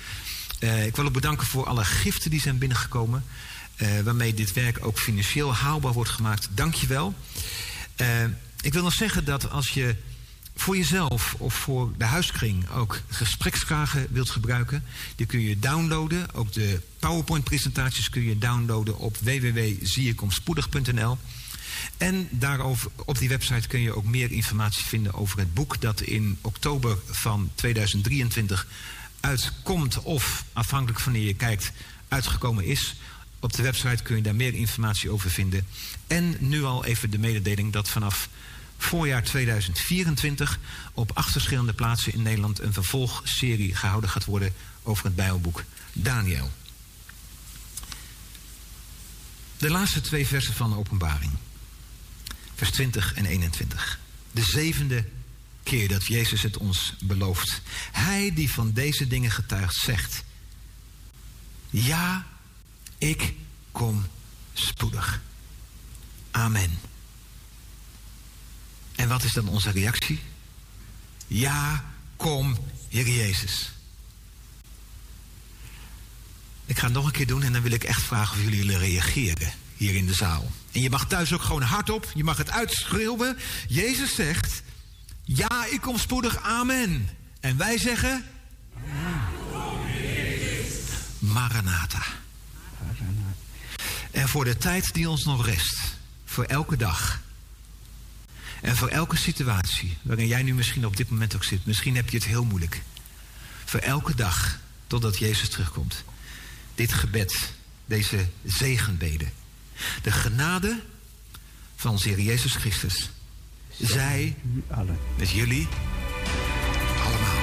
[0.62, 3.24] Eh, ik wil ook bedanken voor alle giften die zijn binnengekomen,
[3.76, 6.48] eh, waarmee dit werk ook financieel haalbaar wordt gemaakt.
[6.54, 7.14] Dank je wel.
[7.96, 8.24] Eh,
[8.60, 9.96] ik wil nog zeggen dat als je
[10.54, 14.84] voor jezelf of voor de huiskring ook gespreksvragen wilt gebruiken,
[15.16, 16.34] die kun je downloaden.
[16.34, 21.18] Ook de PowerPoint-presentaties kun je downloaden op www.ziejekomspoedig.nl.
[21.96, 26.00] En daarover, op die website kun je ook meer informatie vinden over het boek dat
[26.00, 28.66] in oktober van 2023
[29.20, 31.72] uitkomt of afhankelijk van wanneer je kijkt
[32.08, 32.96] uitgekomen is.
[33.40, 35.66] Op de website kun je daar meer informatie over vinden.
[36.06, 38.28] En nu al even de mededeling dat vanaf
[38.82, 40.58] voorjaar 2024
[40.94, 46.50] op acht verschillende plaatsen in Nederland een vervolgserie gehouden gaat worden over het Bijbelboek Daniel.
[49.56, 51.32] De laatste twee versen van de openbaring.
[52.54, 53.98] Vers 20 en 21.
[54.30, 55.04] De zevende
[55.62, 57.62] keer dat Jezus het ons belooft.
[57.92, 60.24] Hij die van deze dingen getuigt zegt.
[61.70, 62.26] Ja,
[62.98, 63.34] ik
[63.72, 64.06] kom
[64.52, 65.20] spoedig.
[66.30, 66.91] Amen.
[69.02, 70.20] En wat is dan onze reactie?
[71.26, 71.84] Ja,
[72.16, 72.58] kom,
[72.88, 73.72] Heer Jezus.
[76.64, 78.58] Ik ga het nog een keer doen en dan wil ik echt vragen of jullie
[78.58, 80.50] willen reageren hier in de zaal.
[80.72, 83.38] En je mag thuis ook gewoon hardop, je mag het uitschreeuwen.
[83.68, 84.62] Jezus zegt,
[85.24, 87.08] ja, ik kom spoedig, amen.
[87.40, 88.24] En wij zeggen,
[91.18, 92.02] Maranatha.
[94.10, 95.78] En voor de tijd die ons nog rest,
[96.24, 97.21] voor elke dag
[98.62, 102.10] en voor elke situatie waarin jij nu misschien op dit moment ook zit, misschien heb
[102.10, 102.82] je het heel moeilijk.
[103.64, 106.04] Voor elke dag totdat Jezus terugkomt.
[106.74, 107.52] Dit gebed,
[107.84, 109.26] deze zegenbede.
[110.02, 110.80] De genade
[111.76, 113.10] van onze Heer Jezus Christus.
[113.78, 114.36] Zij
[115.18, 115.68] met jullie
[117.04, 117.40] allemaal.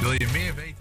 [0.00, 0.79] Wil je meer weten?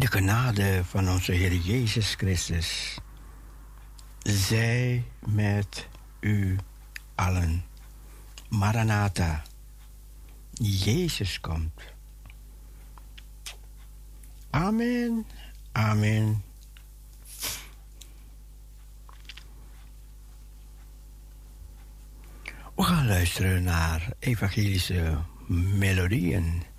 [0.00, 2.98] De genade van onze Heer Jezus Christus
[4.22, 5.88] zij met
[6.20, 6.58] u
[7.14, 7.64] allen.
[8.48, 9.42] Maranatha.
[10.52, 11.82] Jezus komt.
[14.50, 15.26] Amen.
[15.72, 16.42] Amen.
[22.74, 25.18] We gaan luisteren naar evangelische
[25.78, 26.69] melodieën.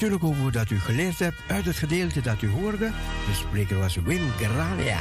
[0.00, 2.90] Natuurlijk hopen dat u geleerd hebt uit het gedeelte dat u hoorde.
[3.26, 4.98] De spreker was Wim Grania.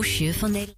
[0.00, 0.69] Het horloge van Nederland.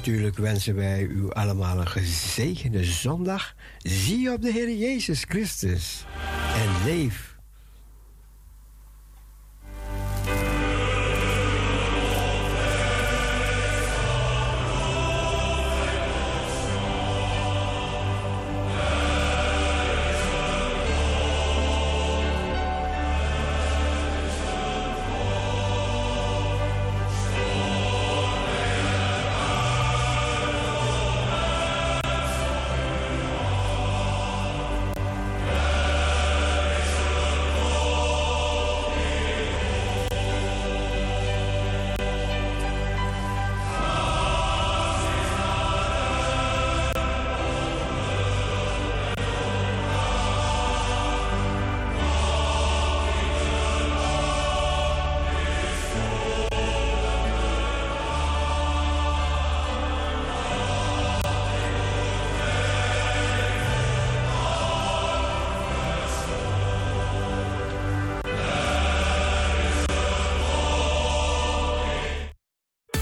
[0.00, 3.54] Natuurlijk wensen wij u allemaal een gezegende zondag.
[3.78, 6.04] Zie op de Heer Jezus Christus
[6.54, 7.29] en leef